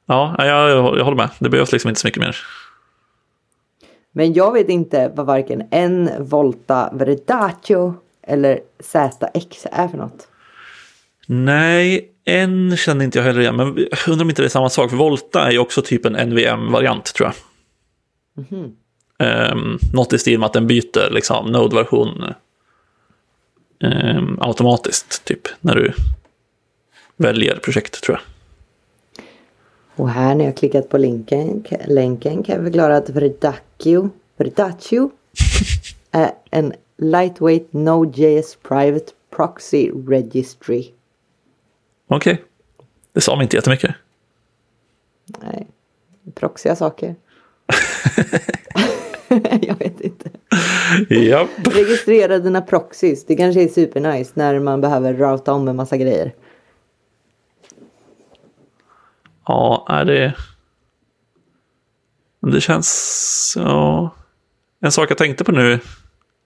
Ja, 0.05 0.35
jag, 0.37 0.69
jag, 0.69 1.03
håller 1.03 1.17
med. 1.17 1.29
Det 1.39 1.49
behövs 1.49 1.71
liksom 1.71 1.89
inte 1.89 2.01
så 2.01 2.07
mycket 2.07 2.21
mer. 2.21 2.37
Men 4.11 4.33
jag 4.33 4.51
vet 4.51 4.69
inte 4.69 5.11
vad 5.15 5.25
varken 5.25 5.63
en 5.71 6.09
Volta 6.19 6.89
Verdacio 6.93 7.95
eller 8.21 8.59
ZX 8.79 9.67
är 9.71 9.87
för 9.87 9.97
något. 9.97 10.27
Nej, 11.27 12.14
en 12.25 12.77
känner 12.77 13.05
inte 13.05 13.17
jag 13.17 13.25
heller 13.25 13.41
igen, 13.41 13.55
men 13.55 13.67
undrar 14.07 14.21
om 14.21 14.29
inte 14.29 14.41
det 14.41 14.47
är 14.47 14.49
samma 14.49 14.69
sak. 14.69 14.89
För 14.89 14.97
Volta 14.97 15.47
är 15.47 15.51
ju 15.51 15.59
också 15.59 15.81
typ 15.81 16.05
en 16.05 16.29
NVM-variant 16.29 17.13
tror 17.13 17.29
jag. 17.29 17.35
Um, 19.19 19.79
något 19.93 20.13
i 20.13 20.19
stil 20.19 20.39
med 20.39 20.45
att 20.45 20.53
den 20.53 20.67
byter 20.67 21.09
liksom, 21.11 21.51
Node-version 21.51 22.23
um, 23.83 24.37
automatiskt, 24.41 25.25
typ, 25.25 25.47
när 25.61 25.75
du 25.75 25.93
väljer 27.17 27.55
projekt 27.55 28.03
tror 28.03 28.17
jag. 28.17 28.23
Och 29.95 30.09
här 30.09 30.35
när 30.35 30.45
jag 30.45 30.57
klickat 30.57 30.89
på 30.89 30.97
länken, 30.97 31.63
länken 31.87 32.43
kan 32.43 32.55
jag 32.55 32.63
förklara 32.63 32.97
att 32.97 33.09
Verdacchio, 33.09 34.09
Verdacchio 34.37 35.11
är 36.11 36.31
en 36.51 36.73
lightweight 36.97 37.73
Node.js 37.73 38.57
private 38.67 39.11
proxy 39.35 39.91
registry. 40.07 40.91
Okej, 42.07 42.33
okay. 42.33 42.45
det 43.13 43.21
sa 43.21 43.35
mig 43.35 43.43
inte 43.43 43.55
jättemycket. 43.55 43.95
Nej, 45.25 45.67
proxiga 46.35 46.75
saker. 46.75 47.15
jag 49.61 49.79
vet 49.79 50.01
inte. 50.01 50.29
Japp. 51.09 51.49
Registrera 51.57 52.39
dina 52.39 52.61
proxys. 52.61 53.25
Det 53.25 53.35
kanske 53.35 53.63
är 53.63 53.67
supernice 53.67 54.31
när 54.33 54.59
man 54.59 54.81
behöver 54.81 55.13
routa 55.13 55.53
om 55.53 55.67
en 55.67 55.75
massa 55.75 55.97
grejer. 55.97 56.33
Ja, 59.45 59.85
är 59.89 60.05
det... 60.05 60.33
Det 62.39 62.61
känns... 62.61 63.53
Ja. 63.57 64.09
En 64.79 64.91
sak 64.91 65.11
jag 65.11 65.17
tänkte 65.17 65.43
på 65.43 65.51
nu. 65.51 65.79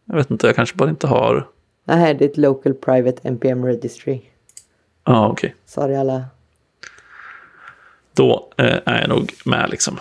Jag 0.05 0.15
vet 0.15 0.31
inte, 0.31 0.47
jag 0.47 0.55
kanske 0.55 0.75
bara 0.75 0.89
inte 0.89 1.07
har... 1.07 1.47
Det 1.85 1.93
här 1.93 2.09
är 2.09 2.13
ditt 2.13 2.37
local 2.37 2.73
private 2.73 3.27
NPM 3.27 3.65
registry. 3.65 4.21
Ja, 5.09 5.27
okej. 5.27 5.47
Okay. 5.47 5.57
Sorry 5.65 5.95
alla. 5.95 6.25
Då 8.13 8.51
eh, 8.57 8.79
är 8.85 9.01
jag 9.01 9.09
nog 9.09 9.33
med 9.45 9.69
liksom. 9.69 9.99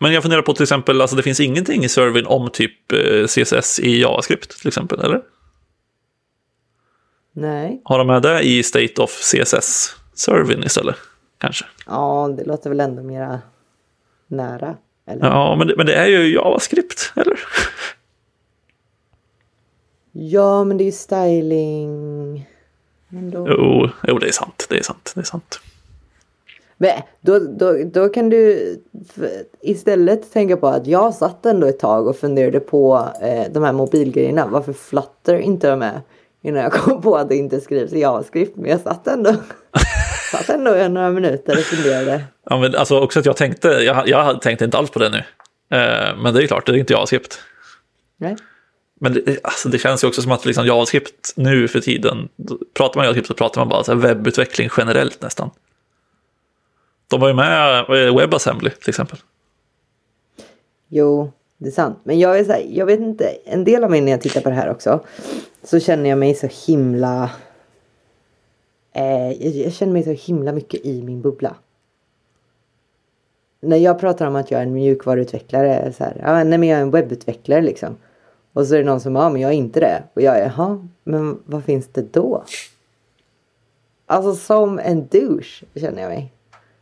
Men 0.00 0.12
jag 0.12 0.22
funderar 0.22 0.42
på 0.42 0.54
till 0.54 0.62
exempel, 0.62 1.00
alltså 1.00 1.16
det 1.16 1.22
finns 1.22 1.40
ingenting 1.40 1.84
i 1.84 1.88
servern 1.88 2.26
om 2.26 2.50
typ 2.50 2.92
eh, 2.92 3.26
CSS 3.26 3.80
i 3.80 4.00
JavaScript 4.00 4.60
till 4.60 4.68
exempel, 4.68 5.00
eller? 5.00 5.22
Nej. 7.32 7.80
Har 7.84 7.98
de 7.98 8.06
med 8.06 8.22
det 8.22 8.40
i 8.42 8.62
State 8.62 9.02
of 9.02 9.10
CSS-servern 9.10 10.64
istället? 10.64 10.96
Kanske. 11.38 11.64
Ja, 11.86 12.34
det 12.36 12.44
låter 12.44 12.70
väl 12.70 12.80
ändå 12.80 13.02
mera 13.02 13.40
nära. 14.26 14.76
Eller? 15.06 15.26
Ja, 15.26 15.56
men 15.56 15.66
det, 15.66 15.76
men 15.76 15.86
det 15.86 15.94
är 15.94 16.06
ju 16.06 16.34
JavaScript, 16.34 17.12
eller? 17.16 17.40
Ja, 20.12 20.64
men 20.64 20.78
det 20.78 20.84
är 20.84 20.86
ju 20.86 20.92
styling. 20.92 22.23
Jo, 23.32 23.90
jo, 24.08 24.18
det 24.18 24.28
är 24.28 24.32
sant. 24.32 24.66
Det 24.68 24.78
är 24.78 24.82
sant. 24.82 25.12
Det 25.14 25.20
är 25.20 25.24
sant. 25.24 25.60
Men 26.76 26.90
då, 27.20 27.38
då, 27.38 27.76
då 27.84 28.08
kan 28.08 28.28
du 28.28 28.76
istället 29.60 30.32
tänka 30.32 30.56
på 30.56 30.66
att 30.66 30.86
jag 30.86 31.14
satt 31.14 31.46
ändå 31.46 31.66
ett 31.66 31.78
tag 31.78 32.06
och 32.06 32.16
funderade 32.16 32.60
på 32.60 33.08
eh, 33.22 33.52
de 33.52 33.62
här 33.62 33.72
mobilgrejerna. 33.72 34.46
Varför 34.46 34.72
Flutter 34.72 35.38
inte 35.38 35.70
var 35.70 35.76
med 35.76 36.00
innan 36.42 36.62
jag 36.62 36.72
kom 36.72 37.02
på 37.02 37.16
att 37.16 37.28
det 37.28 37.36
inte 37.36 37.60
skrivs 37.60 37.92
i 37.92 38.00
JavaScript. 38.00 38.56
Men 38.56 38.70
jag 38.70 38.80
satt 38.80 39.06
ändå, 39.06 39.34
satt 40.32 40.48
ändå 40.48 40.76
i 40.76 40.88
några 40.88 41.10
minuter 41.10 41.52
och 41.52 41.64
funderade. 41.64 42.24
Ja, 42.50 42.58
men 42.58 42.74
alltså 42.74 43.00
också 43.00 43.18
att 43.18 43.26
jag 43.26 43.36
tänkte, 43.36 43.68
jag, 43.68 44.08
jag 44.08 44.42
tänkte 44.42 44.64
inte 44.64 44.78
alls 44.78 44.90
på 44.90 44.98
det 44.98 45.08
nu. 45.10 45.18
Eh, 45.78 46.16
men 46.16 46.34
det 46.34 46.42
är 46.42 46.46
klart, 46.46 46.66
det 46.66 46.72
är 46.72 46.76
inte 46.76 46.92
JavaScript. 46.92 47.40
Nej. 48.16 48.36
Men 49.04 49.12
det, 49.12 49.38
alltså 49.42 49.68
det 49.68 49.78
känns 49.78 50.04
ju 50.04 50.08
också 50.08 50.22
som 50.22 50.32
att 50.32 50.44
liksom 50.44 50.66
JavaScript 50.66 51.32
nu 51.36 51.68
för 51.68 51.80
tiden, 51.80 52.28
pratar 52.74 52.98
man 52.98 53.04
JavaScript 53.04 53.28
så 53.28 53.34
pratar 53.34 53.60
man 53.60 53.68
bara 53.68 53.84
så 53.84 53.94
webbutveckling 53.94 54.68
generellt 54.76 55.22
nästan. 55.22 55.50
De 57.08 57.20
var 57.20 57.28
ju 57.28 57.34
med 57.34 57.78
eh, 57.78 58.16
WebAssembly 58.16 58.70
till 58.70 58.88
exempel. 58.88 59.18
Jo, 60.88 61.32
det 61.58 61.68
är 61.68 61.72
sant. 61.72 61.98
Men 62.04 62.18
jag 62.18 62.38
är 62.38 62.44
så 62.44 62.52
här, 62.52 62.66
jag 62.70 62.86
vet 62.86 63.00
inte, 63.00 63.24
en 63.44 63.64
del 63.64 63.84
av 63.84 63.90
mig 63.90 64.00
när 64.00 64.12
jag 64.12 64.20
tittar 64.20 64.40
på 64.40 64.48
det 64.48 64.54
här 64.54 64.70
också 64.70 65.00
så 65.62 65.80
känner 65.80 66.10
jag 66.10 66.18
mig 66.18 66.34
så 66.34 66.48
himla 66.66 67.30
eh, 68.92 69.30
jag 69.62 69.72
känner 69.72 69.92
mig 69.92 70.02
så 70.02 70.32
himla 70.32 70.52
mycket 70.52 70.84
i 70.84 71.02
min 71.02 71.22
bubbla. 71.22 71.54
När 73.60 73.76
jag 73.76 74.00
pratar 74.00 74.26
om 74.26 74.36
att 74.36 74.50
jag 74.50 74.60
är 74.60 74.66
en 74.66 74.72
mjukvaruutvecklare, 74.72 75.92
så 75.92 76.04
här, 76.04 76.16
ja, 76.20 76.44
nej 76.44 76.58
men 76.58 76.68
jag 76.68 76.78
är 76.78 76.82
en 76.82 76.90
webbutvecklare 76.90 77.62
liksom. 77.62 77.96
Och 78.54 78.66
så 78.66 78.74
är 78.74 78.78
det 78.78 78.84
någon 78.84 79.00
som, 79.00 79.16
ja 79.16 79.30
men 79.30 79.42
jag 79.42 79.50
är 79.50 79.56
inte 79.56 79.80
det. 79.80 80.02
Och 80.14 80.22
jag 80.22 80.38
är, 80.38 80.52
jaha, 80.56 80.88
men 81.04 81.38
vad 81.44 81.64
finns 81.64 81.88
det 81.92 82.12
då? 82.12 82.44
Alltså 84.06 84.34
som 84.34 84.78
en 84.78 85.06
douche 85.06 85.64
känner 85.74 86.02
jag 86.02 86.08
mig. 86.08 86.32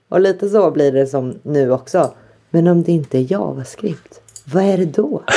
Och 0.09 0.21
lite 0.21 0.49
så 0.49 0.71
blir 0.71 0.93
det 0.93 1.07
som 1.07 1.39
nu 1.43 1.73
också. 1.73 2.15
Men 2.51 2.67
om 2.67 2.83
det 2.83 2.93
inte 2.93 3.19
är 3.19 3.33
JavaScript, 3.33 4.21
vad 4.45 4.65
är 4.65 4.79
det 4.79 4.85
då? 4.85 5.23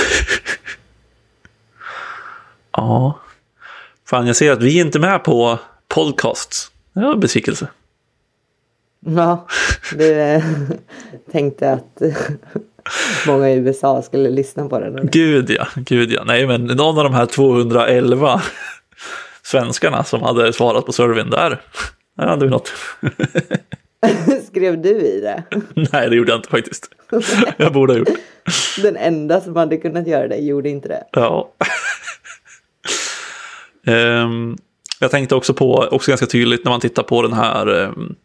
ja. 2.71 3.19
Fan, 4.05 4.27
jag 4.27 4.35
ser 4.35 4.51
att 4.51 4.63
vi 4.63 4.79
är 4.79 4.85
inte 4.85 4.99
med 4.99 5.23
på 5.23 5.59
podcasts. 5.87 6.71
Det 6.93 6.99
var 6.99 7.15
besvikelse. 7.15 7.67
Ja, 8.99 9.47
du 9.91 10.41
tänkte 11.31 11.71
att 11.71 12.01
många 13.27 13.49
i 13.49 13.55
USA 13.55 14.01
skulle 14.01 14.29
lyssna 14.29 14.69
på 14.69 14.79
den. 14.79 15.09
Gud 15.11 15.49
ja, 15.49 15.67
gud 15.75 16.11
ja. 16.11 16.23
Nej, 16.23 16.47
men 16.47 16.65
någon 16.65 16.97
av 16.97 17.03
de 17.03 17.13
här 17.13 17.25
211 17.25 18.41
svenskarna 19.43 20.03
som 20.03 20.21
hade 20.21 20.53
svarat 20.53 20.85
på 20.85 20.91
servern 20.91 21.29
där, 21.29 21.61
där 22.17 22.27
hade 22.27 22.45
vi 22.45 22.51
något. 22.51 22.71
Skrev 24.47 24.81
du 24.81 24.89
i 24.89 25.21
det? 25.21 25.43
Nej, 25.91 26.09
det 26.09 26.15
gjorde 26.15 26.31
jag 26.31 26.39
inte 26.39 26.49
faktiskt. 26.49 26.89
Jag 27.57 27.73
borde 27.73 27.93
ha 27.93 27.99
gjort 27.99 28.09
Den 28.81 28.97
enda 28.97 29.41
som 29.41 29.55
hade 29.55 29.77
kunnat 29.77 30.07
göra 30.07 30.27
det 30.27 30.35
gjorde 30.35 30.69
inte 30.69 30.87
det. 30.87 31.03
Ja. 31.11 31.51
um, 33.87 34.57
jag 34.99 35.11
tänkte 35.11 35.35
också 35.35 35.53
på, 35.53 35.87
också 35.91 36.11
ganska 36.11 36.25
tydligt 36.25 36.63
när 36.63 36.71
man 36.71 36.79
tittar 36.79 37.03
på 37.03 37.21
den 37.21 37.33
här 37.33 37.69
um, 37.69 38.15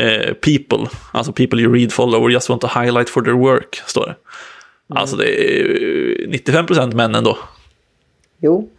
uh, 0.00 0.34
people, 0.34 0.90
alltså 1.12 1.32
people 1.32 1.60
you 1.60 1.74
read, 1.74 1.92
follow 1.92 2.22
or 2.22 2.30
just 2.30 2.48
want 2.48 2.60
to 2.60 2.68
highlight 2.68 3.08
for 3.08 3.22
their 3.22 3.34
work, 3.34 3.82
står 3.86 4.06
det. 4.06 4.14
Mm. 4.90 5.00
Alltså 5.00 5.16
det 5.16 5.60
är 5.60 6.26
95 6.28 6.66
procent 6.66 6.94
män 6.94 7.14
ändå. 7.14 7.38
Jo. 8.38 8.70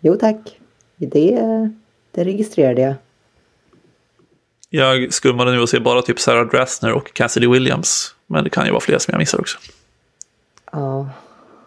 Jo 0.00 0.16
tack. 0.16 0.58
Det, 0.96 1.40
det 2.10 2.24
registrerade 2.24 2.82
jag. 2.82 2.94
Jag 4.74 5.12
skummade 5.12 5.52
nu 5.52 5.60
och 5.60 5.68
ser 5.68 5.80
bara 5.80 6.02
typ 6.02 6.20
Sarah 6.20 6.46
Drasner 6.46 6.92
och 6.92 7.14
Cassidy 7.14 7.48
Williams. 7.48 8.14
Men 8.26 8.44
det 8.44 8.50
kan 8.50 8.64
ju 8.64 8.70
vara 8.70 8.80
fler 8.80 8.98
som 8.98 9.12
jag 9.12 9.18
missar 9.18 9.40
också. 9.40 9.58
Ja, 10.72 11.08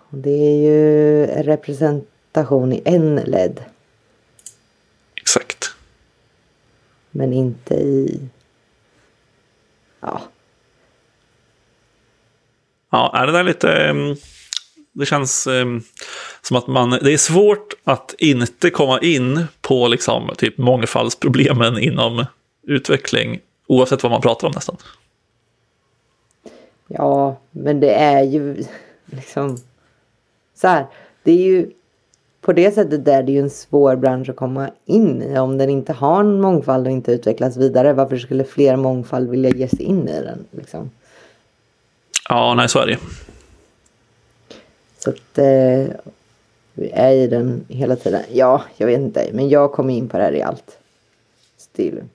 det 0.10 0.30
är 0.30 0.56
ju 0.56 1.26
representation 1.26 2.74
i 2.74 2.82
en 2.86 3.16
led. 3.16 3.64
Exakt. 5.16 5.76
Men 7.16 7.34
inte 7.34 7.74
i... 7.74 8.20
Ja. 10.00 10.22
Ja, 12.90 13.12
är 13.18 13.26
det 13.26 13.32
där 13.32 13.44
lite... 13.44 13.94
Det 14.92 15.06
känns 15.06 15.48
som 16.42 16.58
att 16.58 16.68
man... 16.68 16.90
Det 16.90 17.14
är 17.14 17.18
svårt 17.18 17.74
att 17.84 18.16
inte 18.18 18.70
komma 18.70 19.00
in 19.00 19.46
på 19.62 19.88
liksom 19.88 20.32
typ 20.38 20.58
mångfaldsproblemen 20.58 21.80
inom 21.80 22.26
utveckling 22.64 23.40
oavsett 23.68 24.04
vad 24.04 24.12
man 24.12 24.22
pratar 24.22 24.48
om 24.48 24.54
nästan. 24.56 24.78
Ja, 26.88 27.40
men 27.52 27.80
det 27.80 27.94
är 27.94 28.24
ju 28.24 28.64
liksom 29.06 29.58
så 30.56 30.68
här. 30.68 30.86
Det 31.24 31.32
är 31.32 31.38
ju 31.38 31.72
på 32.46 32.54
det 32.54 32.76
sättet 32.76 33.08
är 33.08 33.24
det 33.24 33.32
ju 33.32 33.40
en 33.40 33.50
svår 33.50 33.96
bransch 33.96 34.30
att 34.30 34.36
komma 34.36 34.70
in 34.86 35.22
i. 35.22 35.40
Om 35.40 35.58
den 35.58 35.70
inte 35.70 35.94
har 35.94 36.20
en 36.20 36.42
mångfald 36.42 36.88
och 36.88 36.94
inte 36.94 37.12
utvecklas 37.12 37.58
vidare. 37.58 37.94
Varför 37.94 38.18
skulle 38.18 38.44
fler 38.44 38.76
mångfald 38.76 39.30
vilja 39.30 39.50
ge 39.50 39.68
sig 39.68 39.82
in 39.82 40.10
i 40.10 40.22
den? 40.22 40.46
Liksom? 40.52 40.92
Ja, 42.30 42.54
nej 42.54 42.70
så 42.70 42.80
är 42.80 42.88
det 42.88 42.98
Så 44.98 45.10
att 45.10 45.38
eh, 45.38 45.96
vi 46.74 46.92
är 46.94 47.12
i 47.12 47.28
den 47.28 47.66
hela 47.68 47.96
tiden. 47.96 48.22
Ja, 48.32 48.64
jag 48.78 48.88
vet 48.88 49.00
inte. 49.00 49.30
Men 49.34 49.50
jag 49.50 49.72
kommer 49.72 49.94
in 49.94 50.10
på 50.10 50.18
det 50.18 50.24
här 50.24 50.36
i 50.36 50.42
allt. 50.42 50.78
Still. 51.58 52.02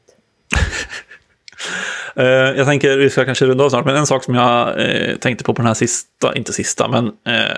Eh, 2.16 2.26
jag 2.26 2.66
tänker, 2.66 2.98
vi 2.98 3.10
ska 3.10 3.24
kanske 3.24 3.46
runda 3.46 3.64
av 3.64 3.70
snart, 3.70 3.84
men 3.84 3.96
en 3.96 4.06
sak 4.06 4.24
som 4.24 4.34
jag 4.34 4.80
eh, 4.80 5.16
tänkte 5.16 5.44
på 5.44 5.54
på 5.54 5.62
den 5.62 5.66
här 5.66 5.74
sista, 5.74 6.34
inte 6.34 6.52
sista, 6.52 6.88
men 6.88 7.06
eh, 7.06 7.56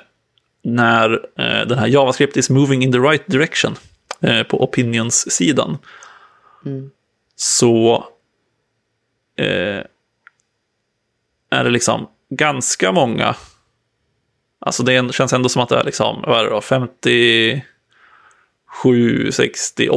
när 0.63 1.13
eh, 1.13 1.67
den 1.67 1.79
här 1.79 1.87
JavaScript 1.87 2.37
is 2.37 2.51
moving 2.51 2.83
in 2.83 2.93
the 2.93 2.99
right 2.99 3.27
direction 3.27 3.77
eh, 4.21 4.43
på 4.43 4.65
opinions-sidan. 4.65 5.79
Mm. 6.67 6.91
Så 7.37 8.05
eh, 9.39 9.81
är 11.51 11.65
det 11.65 11.71
liksom 11.71 12.09
ganska 12.31 12.93
många, 12.93 13.35
alltså 14.59 14.83
det 14.83 15.15
känns 15.15 15.33
ändå 15.33 15.49
som 15.49 15.63
att 15.63 15.69
det 15.69 15.77
är 15.77 15.85
liksom, 15.85 16.25
vad 16.27 16.41
är 16.41 16.45
det 16.45 16.51
då, 16.51 16.61
57, 16.61 17.63
60, 19.33 19.89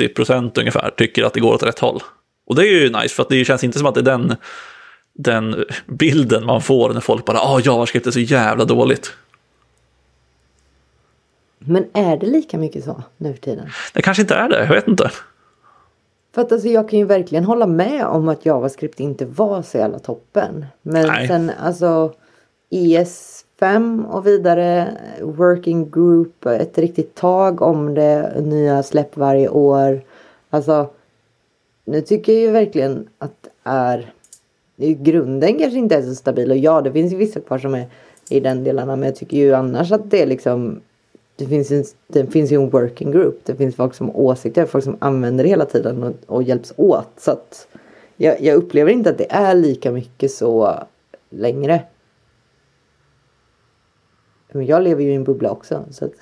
80% 0.00 0.58
ungefär 0.58 0.90
tycker 0.96 1.24
att 1.24 1.32
det 1.32 1.40
går 1.40 1.54
åt 1.54 1.62
rätt 1.62 1.78
håll. 1.78 2.02
Och 2.46 2.54
det 2.54 2.62
är 2.62 2.72
ju 2.72 2.90
nice, 2.90 3.14
för 3.14 3.22
att 3.22 3.28
det 3.28 3.44
känns 3.44 3.64
inte 3.64 3.78
som 3.78 3.86
att 3.86 3.94
det 3.94 4.00
är 4.00 4.04
den, 4.04 4.36
den 5.14 5.64
bilden 5.86 6.46
man 6.46 6.62
får 6.62 6.92
när 6.92 7.00
folk 7.00 7.24
bara 7.24 7.42
“Åh, 7.42 7.60
JavaScript 7.64 8.06
är 8.06 8.10
så 8.10 8.20
jävla 8.20 8.64
dåligt”. 8.64 9.12
Men 11.66 11.86
är 11.92 12.16
det 12.16 12.26
lika 12.26 12.58
mycket 12.58 12.84
så 12.84 13.02
nu 13.16 13.32
för 13.32 13.40
tiden? 13.40 13.68
Det 13.94 14.02
kanske 14.02 14.22
inte 14.22 14.34
är 14.34 14.48
det, 14.48 14.64
jag 14.64 14.74
vet 14.74 14.88
inte. 14.88 15.10
För 16.34 16.42
att 16.42 16.52
alltså 16.52 16.68
jag 16.68 16.88
kan 16.88 16.98
ju 16.98 17.04
verkligen 17.04 17.44
hålla 17.44 17.66
med 17.66 18.06
om 18.06 18.28
att 18.28 18.46
JavaScript 18.46 19.00
inte 19.00 19.24
var 19.24 19.62
så 19.62 19.78
jävla 19.78 19.98
toppen. 19.98 20.66
Men 20.82 21.06
Nej. 21.06 21.28
sen 21.28 21.50
alltså 21.60 22.12
ES5 22.70 24.06
och 24.06 24.26
vidare, 24.26 24.98
Working 25.22 25.90
Group, 25.90 26.46
ett 26.46 26.78
riktigt 26.78 27.14
tag 27.14 27.62
om 27.62 27.94
det, 27.94 28.40
nya 28.40 28.82
släpp 28.82 29.16
varje 29.16 29.48
år. 29.48 30.02
Alltså 30.50 30.90
nu 31.84 32.00
tycker 32.00 32.32
jag 32.32 32.42
ju 32.42 32.50
verkligen 32.50 33.08
att 33.18 33.42
det 33.42 33.50
är 33.62 34.12
i 34.76 34.94
grunden 34.94 35.58
kanske 35.58 35.78
inte 35.78 35.96
är 35.96 36.02
så 36.02 36.14
stabil 36.14 36.50
och 36.50 36.56
ja 36.56 36.80
det 36.80 36.92
finns 36.92 37.12
ju 37.12 37.16
vissa 37.16 37.40
kvar 37.40 37.58
som 37.58 37.74
är 37.74 37.86
i 38.28 38.40
den 38.40 38.64
delarna 38.64 38.96
men 38.96 39.06
jag 39.06 39.16
tycker 39.16 39.36
ju 39.36 39.54
annars 39.54 39.92
att 39.92 40.10
det 40.10 40.22
är 40.22 40.26
liksom 40.26 40.80
det 41.36 41.46
finns, 41.46 41.70
en, 41.70 41.84
det 42.06 42.26
finns 42.26 42.52
ju 42.52 42.62
en 42.62 42.70
working 42.70 43.12
group. 43.12 43.40
Det 43.44 43.56
finns 43.56 43.76
folk 43.76 43.94
som 43.94 44.06
har 44.06 44.16
åsikter, 44.16 44.66
folk 44.66 44.84
som 44.84 44.96
använder 45.00 45.44
det 45.44 45.50
hela 45.50 45.64
tiden 45.64 46.02
och, 46.02 46.14
och 46.26 46.42
hjälps 46.42 46.72
åt. 46.76 47.10
Så 47.16 47.30
att 47.30 47.68
jag, 48.16 48.40
jag 48.40 48.56
upplever 48.56 48.92
inte 48.92 49.10
att 49.10 49.18
det 49.18 49.32
är 49.32 49.54
lika 49.54 49.92
mycket 49.92 50.30
så 50.30 50.84
längre. 51.30 51.82
Men 54.52 54.66
jag 54.66 54.82
lever 54.82 55.02
ju 55.02 55.10
i 55.10 55.14
en 55.14 55.24
bubbla 55.24 55.50
också. 55.50 55.84
Så 55.90 56.04
att, 56.04 56.12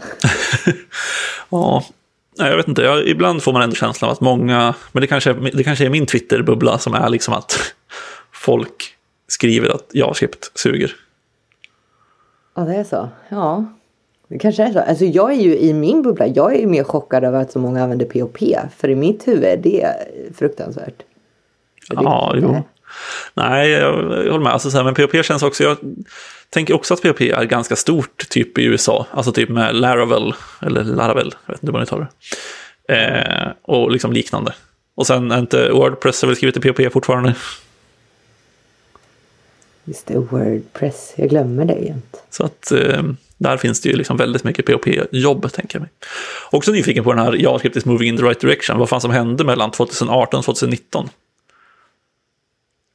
Ja, 1.51 1.85
jag 2.37 2.57
vet 2.57 2.69
inte. 2.69 2.83
Jag, 2.83 3.07
ibland 3.07 3.43
får 3.43 3.53
man 3.53 3.63
ändå 3.63 3.77
känslan 3.77 4.09
av 4.09 4.13
att 4.13 4.21
många, 4.21 4.75
men 4.93 5.01
det 5.01 5.07
kanske, 5.07 5.33
det 5.33 5.65
kanske 5.65 5.87
är 5.87 5.91
min 5.91 6.07
Twitter-bubbla 6.07 6.79
som 6.79 6.95
är 6.95 7.09
liksom 7.09 7.35
att 7.35 7.75
folk 8.33 8.97
skriver 9.27 9.69
att 9.69 9.89
JavaScript 9.93 10.59
suger. 10.59 10.97
ja, 12.55 12.63
det 12.63 12.75
är 12.75 12.85
så. 12.85 13.09
Ja, 13.29 13.65
det 14.33 14.39
kanske 14.39 14.63
är 14.63 14.73
så. 14.73 14.79
Alltså 14.79 15.05
jag 15.05 15.33
är 15.33 15.37
ju 15.41 15.57
i 15.59 15.73
min 15.73 16.03
bubbla. 16.03 16.27
Jag 16.27 16.55
är 16.55 16.59
ju 16.59 16.67
mer 16.67 16.85
chockad 16.85 17.25
över 17.25 17.41
att 17.41 17.53
så 17.53 17.59
många 17.59 17.83
använder 17.83 18.07
POP. 18.07 18.39
För 18.77 18.89
i 18.91 18.95
mitt 18.95 19.29
huvud 19.29 19.45
är 19.45 19.57
det 19.57 19.95
fruktansvärt. 20.37 21.03
För 21.89 21.97
det- 21.97 22.03
Ja, 22.03 22.35
jo. 22.37 22.63
Nej, 23.35 23.71
jag, 23.71 23.95
jag 23.95 24.33
håller 24.33 24.39
med. 24.39 24.53
Alltså, 24.53 24.71
så 24.71 24.77
här, 24.77 24.85
men 24.85 24.95
POP 24.95 25.25
känns 25.25 25.43
också... 25.43 25.65
Jag 25.65 25.77
tänker 26.51 26.75
också 26.75 26.95
att 26.95 27.03
POP 27.03 27.21
är 27.21 27.45
ganska 27.45 27.77
stort, 27.77 28.29
typ 28.29 28.59
i 28.59 28.65
USA. 28.65 29.07
Alltså 29.11 29.33
typ 29.33 29.49
med 29.49 29.75
Laravel, 29.77 30.35
eller 30.63 30.85
Laravel, 30.85 31.35
jag 31.47 31.53
vet 31.55 31.63
inte 31.63 31.67
hur 31.67 31.73
man 31.73 31.83
uttalar 31.83 32.09
det. 32.87 32.95
Eh, 32.95 33.53
och 33.63 33.91
liksom 33.91 34.13
liknande. 34.13 34.55
Och 34.95 35.07
sen 35.07 35.31
är 35.31 35.39
inte 35.39 35.71
Wordpress 35.71 36.23
har 36.23 36.27
väl 36.27 36.37
skrivit 36.37 36.57
i 36.57 36.61
POP 36.73 36.93
fortfarande. 36.93 37.35
Just 39.85 40.07
det, 40.07 40.19
Wordpress. 40.19 41.13
Jag 41.17 41.29
glömmer 41.29 41.65
det 41.65 41.75
jämt. 41.75 42.23
Så 42.31 42.45
att 42.45 42.73
eh, 42.73 43.03
där 43.43 43.57
finns 43.57 43.81
det 43.81 43.89
ju 43.89 43.97
liksom 43.97 44.17
väldigt 44.17 44.45
mycket 44.45 44.67
POP-jobb, 44.67 45.53
tänker 45.53 45.77
jag 45.77 45.81
mig. 45.81 45.91
Också 46.51 46.73
nyfiken 46.73 47.05
på 47.05 47.13
den 47.13 47.25
här 47.25 47.33
JavaScript 47.33 47.77
is 47.77 47.85
moving 47.85 48.09
in 48.09 48.17
the 48.17 48.23
right 48.23 48.41
direction. 48.41 48.79
Vad 48.79 48.89
fan 48.89 49.01
som 49.01 49.11
hände 49.11 49.45
mellan 49.45 49.71
2018 49.71 50.39
och 50.39 50.45
2019? 50.45 51.09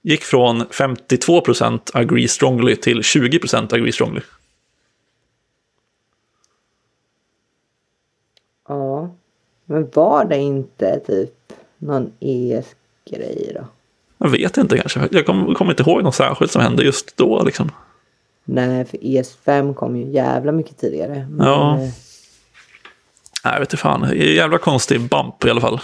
Gick 0.01 0.23
från 0.23 0.61
52% 0.61 1.79
agree 1.93 2.27
strongly 2.27 2.75
till 2.75 3.01
20% 3.01 3.73
agree 3.73 3.91
strongly. 3.91 4.21
Ja. 8.67 9.15
Men 9.65 9.89
var 9.93 10.25
det 10.25 10.37
inte 10.37 10.99
typ 10.99 11.53
någon 11.77 12.11
ES-grej 12.19 13.51
då? 13.55 13.67
Jag 14.17 14.29
vet 14.29 14.57
inte 14.57 14.77
kanske. 14.77 15.07
Jag 15.11 15.25
kommer 15.25 15.53
kom 15.53 15.69
inte 15.69 15.83
ihåg 15.83 16.03
något 16.03 16.15
särskilt 16.15 16.51
som 16.51 16.61
hände 16.61 16.83
just 16.83 17.17
då. 17.17 17.43
Liksom. 17.43 17.71
Nej, 18.49 18.85
för 18.85 18.97
ES5 18.97 19.73
kom 19.73 19.95
ju 19.97 20.11
jävla 20.11 20.51
mycket 20.51 20.77
tidigare. 20.77 21.27
Men, 21.31 21.47
Ja. 21.47 21.73
eh, 21.73 21.89
Nej, 23.43 23.53
jag 23.53 23.59
vet 23.59 23.79
fan. 23.79 24.11
Jävla 24.15 24.57
konstig 24.57 25.01
bump 25.01 25.45
i 25.45 25.49
alla 25.49 25.61
fall. 25.61 25.81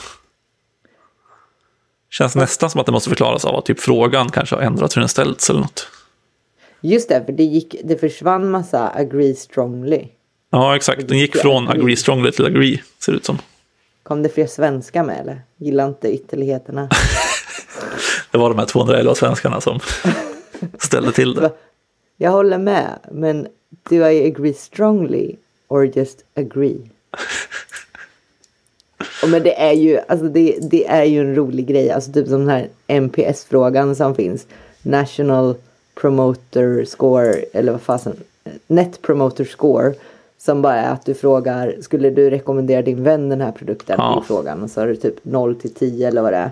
Känns 2.09 2.35
nästan 2.35 2.69
som 2.69 2.79
att 2.79 2.85
det 2.85 2.91
måste 2.91 3.09
förklaras 3.09 3.45
av 3.45 3.55
att 3.55 3.65
typ 3.65 3.79
frågan 3.79 4.29
kanske 4.29 4.55
har 4.55 4.61
ändrats 4.61 4.97
hur 4.97 5.01
den 5.01 5.09
ställts 5.09 5.49
eller 5.49 5.59
något. 5.59 5.87
Just 6.81 7.09
det, 7.09 7.25
för 7.25 7.31
det, 7.33 7.43
gick, 7.43 7.75
det 7.83 7.97
försvann 7.97 8.51
massa 8.51 8.89
agree 8.95 9.35
strongly. 9.35 10.07
Ja, 10.49 10.75
exakt. 10.75 11.07
Den 11.07 11.17
gick 11.19 11.37
från 11.37 11.67
agree 11.67 11.95
strongly 11.95 12.31
till 12.31 12.45
agree, 12.45 12.81
ser 12.99 13.11
det 13.11 13.15
ut 13.15 13.25
som. 13.25 13.37
Kom 14.03 14.23
det 14.23 14.29
fler 14.29 14.47
svenska 14.47 15.03
med 15.03 15.19
eller? 15.19 15.41
Gillar 15.57 15.87
inte 15.87 16.13
ytterligheterna. 16.13 16.89
Det 18.31 18.37
var 18.37 18.49
de 18.49 18.59
här 18.59 18.65
211 18.65 19.15
svenskarna 19.15 19.61
som 19.61 19.79
ställde 20.79 21.11
till 21.11 21.33
det. 21.33 21.51
Jag 22.17 22.31
håller 22.31 22.57
med, 22.57 22.99
men 23.11 23.47
do 23.89 23.95
I 23.95 24.27
agree 24.27 24.53
strongly 24.53 25.35
or 25.67 25.85
just 25.85 26.23
agree? 26.35 26.89
Och 29.23 29.29
men 29.29 29.43
det 29.43 29.61
är 29.61 29.73
ju, 29.73 29.99
alltså 30.07 30.27
det, 30.27 30.57
det 30.61 30.87
är 30.87 31.03
ju 31.03 31.19
en 31.19 31.35
rolig 31.35 31.67
grej, 31.67 31.91
alltså 31.91 32.11
typ 32.11 32.27
som 32.27 32.39
den 32.39 32.49
här 32.49 32.69
NPS-frågan 32.87 33.95
som 33.95 34.15
finns. 34.15 34.47
National 34.81 35.55
Promoter 35.95 36.85
Score, 36.85 37.35
eller 37.53 37.71
vad 37.71 37.81
fasen, 37.81 38.15
Net 38.67 39.01
Promoter 39.01 39.45
Score. 39.45 39.93
Som 40.37 40.61
bara 40.61 40.75
är 40.75 40.93
att 40.93 41.05
du 41.05 41.13
frågar, 41.13 41.75
skulle 41.81 42.09
du 42.09 42.29
rekommendera 42.29 42.81
din 42.81 43.03
vän 43.03 43.29
den 43.29 43.41
här 43.41 43.51
produkten? 43.51 43.95
Ja. 43.97 44.21
I 44.23 44.27
frågan. 44.27 44.63
Och 44.63 44.69
så 44.69 44.81
har 44.81 44.87
du 44.87 44.95
typ 44.95 45.25
0 45.25 45.55
till 45.55 45.73
10 45.73 46.07
eller 46.07 46.21
vad 46.21 46.33
det 46.33 46.37
är. 46.37 46.51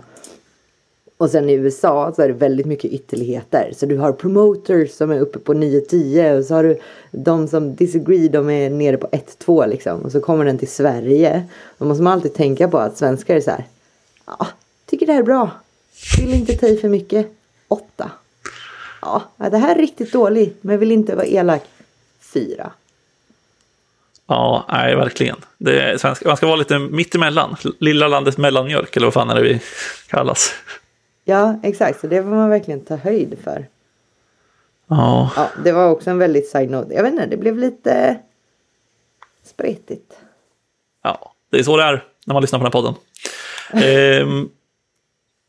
Och 1.21 1.29
sen 1.29 1.49
i 1.49 1.53
USA 1.53 2.13
så 2.15 2.21
är 2.21 2.27
det 2.27 2.33
väldigt 2.33 2.65
mycket 2.65 2.91
ytterligheter. 2.91 3.73
Så 3.77 3.85
du 3.85 3.97
har 3.97 4.11
promoters 4.11 4.91
som 4.91 5.11
är 5.11 5.19
uppe 5.19 5.39
på 5.39 5.53
9-10 5.53 6.37
och 6.37 6.45
så 6.45 6.53
har 6.53 6.63
du 6.63 6.79
de 7.11 7.47
som 7.47 7.75
disagree, 7.75 8.27
de 8.27 8.49
är 8.49 8.69
nere 8.69 8.97
på 8.97 9.07
1-2 9.07 9.67
liksom. 9.67 10.01
Och 10.01 10.11
så 10.11 10.21
kommer 10.21 10.45
den 10.45 10.57
till 10.57 10.67
Sverige. 10.67 11.43
Då 11.77 11.85
måste 11.85 12.03
man 12.03 12.13
alltid 12.13 12.33
tänka 12.33 12.67
på 12.67 12.77
att 12.77 12.97
svenskar 12.97 13.35
är 13.35 13.41
så 13.41 13.51
här. 13.51 13.65
Ja, 14.25 14.47
tycker 14.85 15.05
det 15.05 15.13
här 15.13 15.19
är 15.19 15.23
bra. 15.23 15.49
Vill 16.17 16.33
inte 16.33 16.57
ta 16.57 16.67
i 16.67 16.77
för 16.77 16.89
mycket. 16.89 17.27
8. 17.67 18.11
Ja, 19.01 19.23
det 19.37 19.57
här 19.57 19.75
är 19.75 19.79
riktigt 19.79 20.13
dåligt 20.13 20.57
men 20.61 20.79
vill 20.79 20.91
inte 20.91 21.15
vara 21.15 21.25
elak. 21.25 21.63
4. 22.33 22.71
Ja, 24.27 24.65
nej, 24.69 24.95
verkligen. 24.95 25.37
Det 25.57 25.81
är 25.81 25.97
svenska. 25.97 26.27
Man 26.27 26.37
ska 26.37 26.45
vara 26.45 26.55
lite 26.55 26.79
mittemellan. 26.79 27.55
Lilla 27.79 28.07
landets 28.07 28.37
mellanmjölk, 28.37 28.95
eller 28.95 29.07
vad 29.07 29.13
fan 29.13 29.29
är 29.29 29.35
det 29.35 29.41
vi 29.41 29.61
kallas? 30.07 30.53
Ja, 31.31 31.59
exakt. 31.63 31.99
Så 31.99 32.07
det 32.07 32.23
får 32.23 32.29
man 32.29 32.49
verkligen 32.49 32.85
ta 32.85 32.95
höjd 32.95 33.37
för. 33.43 33.67
Ja, 34.87 35.31
Ja, 35.35 35.49
det 35.63 35.71
var 35.71 35.89
också 35.89 36.09
en 36.09 36.17
väldigt 36.17 36.49
side 36.49 36.69
note. 36.69 36.93
Jag 36.93 37.03
vet 37.03 37.11
inte, 37.13 37.25
det 37.25 37.37
blev 37.37 37.57
lite 37.57 38.17
spretigt. 39.43 40.17
ja, 41.03 41.33
det 41.49 41.59
är 41.59 41.63
så 41.63 41.77
det 41.77 41.83
är 41.83 42.03
när 42.25 42.33
man 42.33 42.41
lyssnar 42.41 42.59
på 42.59 42.65
den 42.65 42.73
här 42.73 42.81
podden. 42.81 42.95
Ehm, 43.83 44.49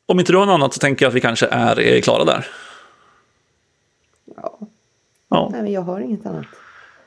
om 0.07 0.19
inte 0.21 0.33
du 0.33 0.39
har 0.39 0.47
något 0.47 0.55
annat 0.55 0.75
så 0.75 0.79
tänker 0.79 1.05
jag 1.05 1.11
att 1.11 1.15
vi 1.17 1.21
kanske 1.21 1.47
är 1.47 2.01
klara 2.01 2.25
där. 2.25 2.47
Ja, 4.37 4.59
Ja, 5.29 5.49
nej, 5.53 5.63
men 5.63 5.73
jag 5.73 5.81
har 5.83 6.01
inget 6.01 6.27
annat. 6.27 6.47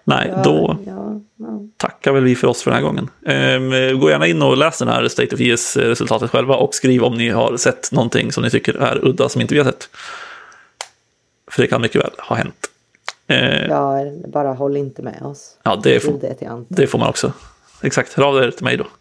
Nej, 0.06 0.34
Ja, 0.36 0.42
då 0.44 0.78
Ja, 0.86 1.22
ja. 1.40 1.60
tackar 1.78 2.12
väl 2.12 2.24
vi 2.24 2.36
för 2.36 2.48
oss 2.48 2.64
för 2.64 2.72
den 2.72 2.78
här 2.80 2.86
gången. 2.86 3.10
Ehm, 3.26 4.00
gå 4.00 4.10
gärna 4.10 4.28
in 4.28 4.42
och 4.42 4.58
läs 4.58 4.78
den 4.80 4.88
här 4.88 5.08
State 5.08 5.36
of 5.36 5.42
JS-resultatet 5.42 6.32
själva 6.32 6.56
och 6.56 6.76
skriv 6.76 7.04
om 7.04 7.18
ni 7.18 7.30
har 7.30 7.58
sett 7.58 7.92
någonting 7.92 8.32
som 8.32 8.44
ni 8.44 8.50
tycker 8.50 8.74
är 8.74 9.06
udda 9.08 9.30
som 9.30 9.42
inte 9.42 9.54
vi 9.54 9.60
har 9.60 9.66
sett. 9.66 9.90
För 11.52 11.62
det 11.62 11.68
kan 11.68 11.82
mycket 11.82 12.02
väl 12.04 12.12
ha 12.18 12.36
hänt. 12.36 12.70
Ehm, 13.28 13.70
ja, 13.70 14.00
bara 14.28 14.54
håll 14.54 14.78
inte 14.78 15.02
med 15.02 15.22
oss. 15.22 15.58
ja, 15.64 15.80
det 15.84 16.00
får, 16.00 16.20
det 16.68 16.88
får 16.88 17.00
man 17.00 17.10
också. 17.10 17.34
Exakt, 17.82 18.14
hör 18.14 18.24
av 18.24 18.38
er 18.44 18.52
till 18.52 18.64
mig 18.64 18.78
då. 18.78 18.86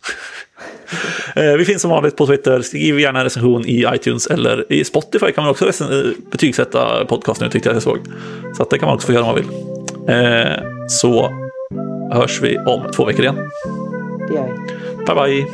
Eh, 1.36 1.52
Vi 1.52 1.64
finns 1.64 1.82
som 1.82 1.90
vanligt 1.90 2.16
på 2.16 2.26
Twitter. 2.26 2.62
Skriv 2.62 3.00
gärna 3.00 3.18
en 3.18 3.24
recension 3.24 3.66
i 3.66 3.86
iTunes 3.94 4.26
eller 4.26 4.72
i 4.72 4.84
Spotify 4.84 5.32
kan 5.32 5.44
man 5.44 5.50
också 5.50 5.68
eh, 5.68 6.10
betygsätta 6.30 7.04
podcast 7.04 7.40
nu 7.40 7.50
tyckte 7.50 7.68
jag 7.68 7.76
jag 7.76 7.82
såg. 7.82 7.98
Så 8.56 8.64
det 8.70 8.78
kan 8.78 8.86
man 8.86 8.94
också 8.94 9.06
få 9.06 9.12
göra 9.12 9.22
om 9.24 9.28
man 9.28 9.36
vill. 9.36 9.73
Eh, 10.08 10.62
Så 10.88 11.30
hörs 12.12 12.42
vi 12.42 12.58
om 12.58 12.90
två 12.96 13.04
veckor 13.04 13.20
igen. 13.24 13.36
Det 14.28 14.34
gör 14.34 14.46
vi. 14.46 15.04
Bye 15.06 15.14
bye! 15.14 15.46